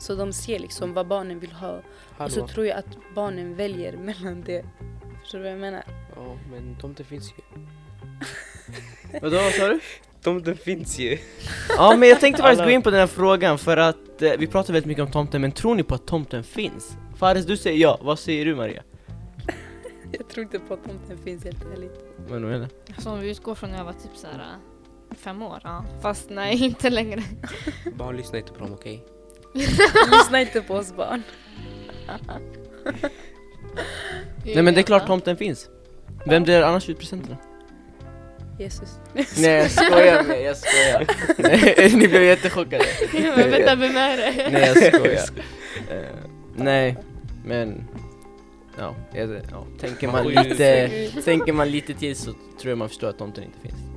Så 0.00 0.14
de 0.14 0.32
ser 0.32 0.58
liksom 0.58 0.94
vad 0.94 1.06
barnen 1.06 1.38
vill 1.38 1.52
ha. 1.52 1.70
Och 1.72 1.82
så 2.32 2.40
hallå. 2.40 2.48
tror 2.48 2.66
jag 2.66 2.78
att 2.78 3.14
barnen 3.14 3.54
väljer 3.54 3.96
mellan 3.96 4.42
det. 4.42 4.64
Förstår 5.20 5.38
du 5.38 5.44
vad 5.44 5.52
jag 5.52 5.58
menar? 5.60 5.82
Ja, 6.16 6.36
men 6.50 6.76
tomten 6.80 7.06
finns 7.06 7.32
ju. 7.32 7.42
Vadå, 9.20 9.36
vad 9.36 9.52
sa 9.52 9.68
du? 9.68 9.80
Tomten 10.22 10.56
finns 10.56 10.98
ju. 10.98 11.18
Ja 11.76 11.96
men 11.96 12.08
jag 12.08 12.20
tänkte 12.20 12.42
faktiskt 12.42 12.64
gå 12.64 12.70
in 12.70 12.82
på 12.82 12.90
den 12.90 13.00
här 13.00 13.06
frågan 13.06 13.58
för 13.58 13.76
att 13.76 14.22
eh, 14.22 14.32
vi 14.38 14.46
pratar 14.46 14.72
väldigt 14.72 14.86
mycket 14.86 15.04
om 15.04 15.10
tomten, 15.10 15.40
men 15.40 15.52
tror 15.52 15.74
ni 15.74 15.82
på 15.82 15.94
att 15.94 16.06
tomten 16.06 16.44
finns? 16.44 16.96
Fares, 17.16 17.46
du 17.46 17.56
säger 17.56 17.78
ja, 17.78 17.98
vad 18.02 18.18
säger 18.18 18.44
du 18.44 18.54
Maria? 18.54 18.82
Jag 20.12 20.28
tror 20.28 20.44
inte 20.44 20.58
på 20.58 20.74
att 20.74 20.84
tomten 20.84 21.18
finns 21.24 21.44
helt 21.44 21.64
ärligt. 21.76 22.04
Manuela? 22.30 22.68
Alltså 22.94 23.10
om 23.10 23.20
vi 23.20 23.30
utgår 23.30 23.54
från 23.54 23.70
när 23.70 23.78
jag 23.78 23.84
var 23.84 23.92
typ 23.92 24.16
så 24.16 24.26
här 24.26 24.38
äh, 25.10 25.16
fem 25.16 25.42
år. 25.42 25.60
Ja. 25.64 25.84
Fast 26.02 26.30
nej, 26.30 26.64
inte 26.64 26.90
längre. 26.90 27.22
Barn 27.94 28.16
lyssnar 28.16 28.38
inte 28.38 28.52
på 28.52 28.58
dem, 28.58 28.72
okej? 28.72 29.04
Lyssna 30.10 30.40
inte 30.40 30.60
på 30.60 30.74
oss 30.74 30.94
barn. 30.96 31.22
Nej 34.44 34.62
men 34.62 34.74
det 34.74 34.80
är 34.80 34.82
klart 34.82 35.06
tomten 35.06 35.36
finns. 35.36 35.68
Vem 36.26 36.44
delar 36.44 36.68
annars 36.68 36.88
ut 36.88 36.98
presenterna? 36.98 37.36
Jesus. 38.62 38.98
Nej 39.14 39.50
jag 39.50 39.70
skojar 39.70 40.22
med, 40.28 40.42
jag 40.42 40.56
skojar. 40.56 41.06
Nej, 41.38 41.92
ni 41.96 42.08
blev 42.08 42.22
jättechockade. 42.22 42.84
Ja, 43.12 43.36
men 43.36 43.50
vänta, 43.50 43.74
vem 43.74 43.96
är 43.96 44.16
det? 44.16 44.50
Nej 44.52 44.62
jag 44.82 44.94
skojar. 44.94 45.22
Eh, 45.90 46.16
nej, 46.54 46.96
men... 47.44 47.84
Ja, 48.78 48.94
jag, 49.14 49.40
ja, 49.50 49.66
tänker 49.80 50.08
man 50.08 50.28
lite, 50.28 50.88
tänker 51.24 51.52
man 51.52 51.70
lite 51.70 51.94
till 51.94 52.16
så 52.16 52.32
tror 52.32 52.70
jag 52.70 52.78
man 52.78 52.88
förstår 52.88 53.08
att 53.08 53.18
tomten 53.18 53.44
inte 53.44 53.58
finns. 53.60 53.91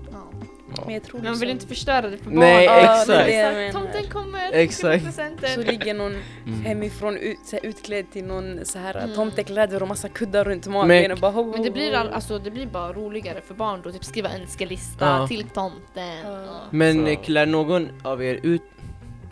Men 0.85 0.93
jag 0.93 1.03
tror 1.03 1.21
Man 1.21 1.39
vill 1.39 1.49
inte 1.49 1.67
förstöra 1.67 2.09
det 2.09 2.17
för 2.17 2.25
barn. 2.25 2.39
Nej, 2.39 2.65
Ja, 2.65 2.73
det 3.07 3.13
är 3.13 3.27
exakt. 3.27 3.55
det. 3.55 3.71
Tomten 3.71 4.09
kommer, 4.11 4.51
Exakt. 4.53 5.05
Så 5.53 5.61
ligger 5.61 5.93
någon 5.93 6.15
Mm. 6.45 6.61
hemifrån 6.61 7.17
ut, 7.17 7.37
så 7.45 7.55
här, 7.55 7.65
utklädd 7.65 8.11
till 8.11 8.23
någon 8.25 8.65
så 8.65 8.79
här 8.79 8.95
Mm. 8.97 9.15
tomtekläder 9.15 9.81
och 9.81 9.87
massa 9.87 10.09
kuddar 10.09 10.43
runt 10.45 10.67
magen 10.67 10.87
Men- 10.87 11.11
och 11.11 11.17
bara 11.17 11.31
ho, 11.31 11.41
ho, 11.43 11.51
Men 11.51 11.63
det 11.63 11.71
blir, 11.71 11.91
ho. 11.91 11.97
all, 11.97 12.09
alltså, 12.09 12.39
det 12.39 12.51
blir 12.51 12.65
bara 12.67 12.93
roligare 12.93 13.41
för 13.41 13.53
barn 13.53 13.81
då, 13.83 13.91
typ 13.91 14.03
skriva 14.05 14.29
önskelista 14.33 15.05
Ja. 15.05 15.27
till 15.27 15.43
tomten. 15.43 16.17
Ja. 16.23 16.45
Men 16.71 17.05
Så- 17.05 17.15
klär 17.15 17.45
någon 17.45 17.89
av 18.03 18.23
er 18.23 18.39
ut 18.43 18.61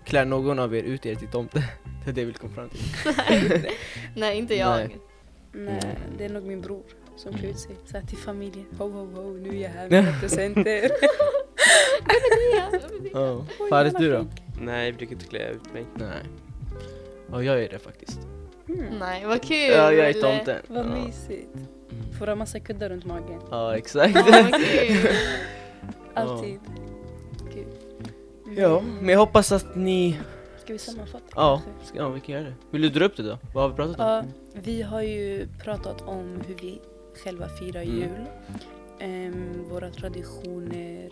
Klär 0.05 0.25
någon 0.25 0.59
av 0.59 0.75
er 0.75 0.83
ut 0.83 1.05
er 1.05 1.15
till 1.15 1.27
tomte? 1.27 1.63
Det 2.05 2.09
är 2.09 2.13
det 2.13 2.21
jag 2.21 2.25
vill 2.25 2.35
komma 2.35 2.53
fram 2.53 2.69
till. 2.69 2.81
Nej, 4.15 4.37
inte 4.37 4.55
jag. 4.55 4.77
Nej. 4.77 4.97
Nej, 5.53 5.79
det 6.17 6.25
är 6.25 6.29
nog 6.29 6.43
min 6.43 6.61
bror 6.61 6.83
som 7.15 7.33
klär 7.33 7.49
ut 7.49 7.59
sig 7.59 7.75
så 7.85 8.01
till 8.07 8.17
familjen. 8.17 8.65
Ho 8.77 8.89
ho 8.89 9.05
ho, 9.15 9.33
nu 9.33 9.49
är 9.49 9.61
jag 9.63 9.69
här 9.69 9.89
med 10.03 10.19
presenter. 10.19 10.91
Ja. 13.13 13.45
Fares 13.69 13.93
du 13.93 14.11
då? 14.11 14.25
Nej, 14.61 14.85
jag 14.85 14.95
brukar 14.97 15.13
inte 15.13 15.25
klä 15.25 15.49
ut 15.49 15.73
mig. 15.73 15.85
Nej. 15.95 16.17
Ja 17.31 17.43
jag 17.43 17.63
är 17.63 17.69
det 17.69 17.79
faktiskt. 17.79 18.19
Mm. 18.69 18.85
Nej, 18.99 19.25
vad 19.25 19.41
kul! 19.41 19.57
Ja 19.71 19.91
jag 19.93 20.09
är 20.09 20.13
tomten. 20.13 20.57
Vad 20.67 20.85
Ja. 20.85 20.89
mysigt. 21.05 21.55
Mm. 21.55 22.13
Får 22.19 22.27
ha 22.27 22.35
massa 22.35 22.59
kuddar 22.59 22.89
runt 22.89 23.05
magen. 23.05 23.39
Ja 23.51 23.77
exakt. 23.77 24.13
Kul! 24.13 25.09
Alltid. 26.13 26.59
Gud. 27.53 27.67
Mm. 28.45 28.59
Ja, 28.61 28.83
men 28.99 29.09
jag 29.09 29.19
hoppas 29.19 29.51
att 29.51 29.75
ni... 29.75 30.19
Ska 30.63 30.73
vi 30.73 30.79
sammanfatta? 30.79 31.25
Ja, 31.35 31.61
kanske? 31.77 31.97
ja 31.97 32.09
vi 32.09 32.19
kan 32.19 32.35
göra 32.35 32.43
det. 32.45 32.53
Vill 32.71 32.81
du 32.81 32.89
dra 32.89 33.05
upp 33.05 33.17
det 33.17 33.23
då? 33.23 33.37
Vad 33.53 33.63
har 33.63 33.69
vi 33.69 33.75
pratat 33.75 33.99
om? 33.99 34.05
Ja, 34.07 34.23
vi 34.63 34.81
har 34.81 35.01
ju 35.01 35.47
pratat 35.63 36.01
om 36.01 36.41
hur 36.47 36.55
vi 36.55 36.81
själva 37.17 37.47
firar 37.49 37.81
Mm. 37.81 37.95
jul. 37.97 38.25
Ehm, 38.99 39.63
våra 39.69 39.89
traditioner. 39.91 41.09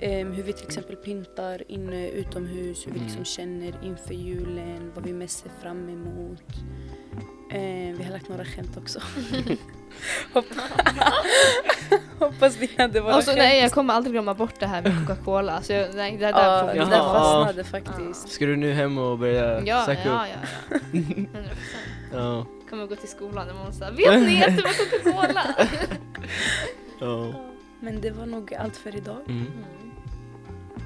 ehm, 0.00 0.32
hur 0.32 0.42
vi 0.42 0.52
till 0.52 0.66
exempel 0.66 0.96
pyntar 0.96 1.62
inne 1.68 2.08
utomhus. 2.08 2.86
Hur 2.86 2.92
vi 2.92 2.98
Mm. 2.98 3.06
liksom 3.06 3.24
känner 3.24 3.74
inför 3.84 4.14
julen. 4.14 4.92
Vad 4.94 5.04
vi 5.06 5.12
mest 5.12 5.38
ser 5.38 5.50
fram 5.62 5.88
emot. 5.88 6.42
Ehm, 7.50 7.96
vi 7.96 8.04
har 8.04 8.12
lagt 8.12 8.28
några 8.28 8.44
skämt 8.44 8.76
också. 8.76 8.98
Hopp- 10.32 10.44
Hoppas 12.18 12.60
ni 12.60 12.70
hade 12.78 13.00
våra 13.00 13.16
Och 13.16 13.22
så, 13.22 13.30
skämt. 13.30 13.38
nej, 13.38 13.60
jag 13.62 13.72
kommer 13.72 13.94
aldrig 13.94 14.12
glömma 14.12 14.34
bort 14.34 14.54
det 14.60 14.66
här 14.66 14.82
med 14.82 14.92
Coca-Cola. 15.08 15.62
Så 15.62 15.72
jag, 15.72 15.94
nej, 15.94 16.12
det 16.12 16.18
där 16.18 16.30
Ja, 16.44 16.60
får 16.60 16.74
det 16.74 16.84
där 16.84 16.98
fastnade 16.98 17.64
faktiskt. 17.64 18.28
Ska 18.32 18.46
du 18.46 18.56
nu 18.56 18.72
hem 18.72 18.98
och 18.98 19.18
börja 19.18 19.44
Ja, 19.54 19.60
ja, 19.64 19.84
söka 19.86 20.00
ja, 20.08 20.24
upp? 20.24 20.28
ja. 20.70 20.78
100%. 20.92 21.26
Ja. 22.12 22.46
Kommer 22.74 22.86
gå 22.86 22.96
till 22.96 23.08
skolan 23.08 23.50
och 23.50 23.56
man 23.56 23.72
säger 23.72 23.92
Vet 23.92 24.22
ni 24.22 24.44
att 24.44 24.56
det 24.56 24.62
var 24.62 24.70
Coca-Cola? 24.70 25.68
ja. 27.00 27.34
Men 27.80 28.00
det 28.00 28.10
var 28.10 28.26
nog 28.26 28.54
allt 28.54 28.76
för 28.76 28.96
idag. 28.96 29.20
Mm. 29.28 29.46
Mm. 29.46 29.92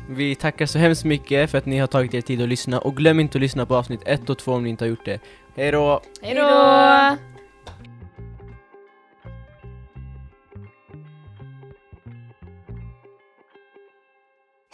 Vi 0.09 0.35
tackar 0.35 0.67
så 0.67 0.79
hemskt 0.79 1.05
mycket 1.05 1.51
för 1.51 1.59
att 1.59 1.67
ni 1.67 1.79
har 1.79 1.87
tagit 1.87 2.15
er 2.15 2.21
tid 2.21 2.43
att 2.43 2.49
lyssna 2.49 2.79
och 2.79 2.97
glöm 2.97 3.21
inte 3.21 3.39
att 3.39 3.43
lyssna 3.43 3.67
på 3.67 3.77
avsnitt 3.77 4.01
1 4.05 4.31
och 4.31 4.39
2 4.39 4.53
om 4.53 4.65
ni 4.65 4.71
inte 4.71 4.85
har 4.85 4.89
gjort 4.89 5.05
det. 5.05 5.21
Hej 5.57 5.73
då! 5.73 6.03
Hej 6.23 6.35
då! 6.35 6.43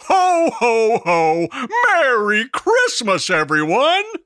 Ho, 0.07 0.49
ho, 0.59 0.97
ho! 0.97 1.47
Merry 1.67 2.49
Christmas, 2.63 3.29
everyone! 3.29 4.24